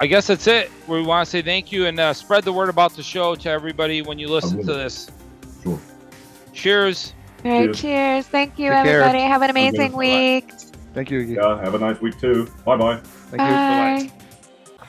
[0.00, 0.70] I guess that's it.
[0.86, 3.50] We want to say thank you and uh, spread the word about the show to
[3.50, 5.10] everybody when you listen to this.
[5.62, 5.80] Sure.
[6.52, 7.14] Cheers.
[7.44, 7.80] All right, Cheers.
[7.80, 8.26] cheers.
[8.28, 9.02] Thank you, Take care.
[9.02, 9.22] everybody.
[9.24, 9.98] Have an Okay, amazing bye-bye.
[9.98, 10.52] week.
[10.94, 11.18] Thank you.
[11.20, 12.48] Yeah, have a nice week too.
[12.64, 12.96] Bye bye.
[13.30, 13.48] Thank you.
[13.48, 14.12] Bye Bye.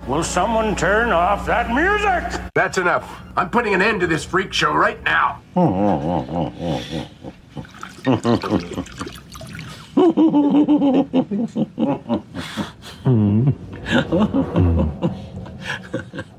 [0.08, 2.24] Will someone turn off that music?
[2.54, 3.22] That's enough.
[3.36, 5.42] I'm putting an end to this freak show right now.
[13.86, 14.62] 哈哈哈哈
[15.02, 15.14] 哈
[16.12, 16.36] 哈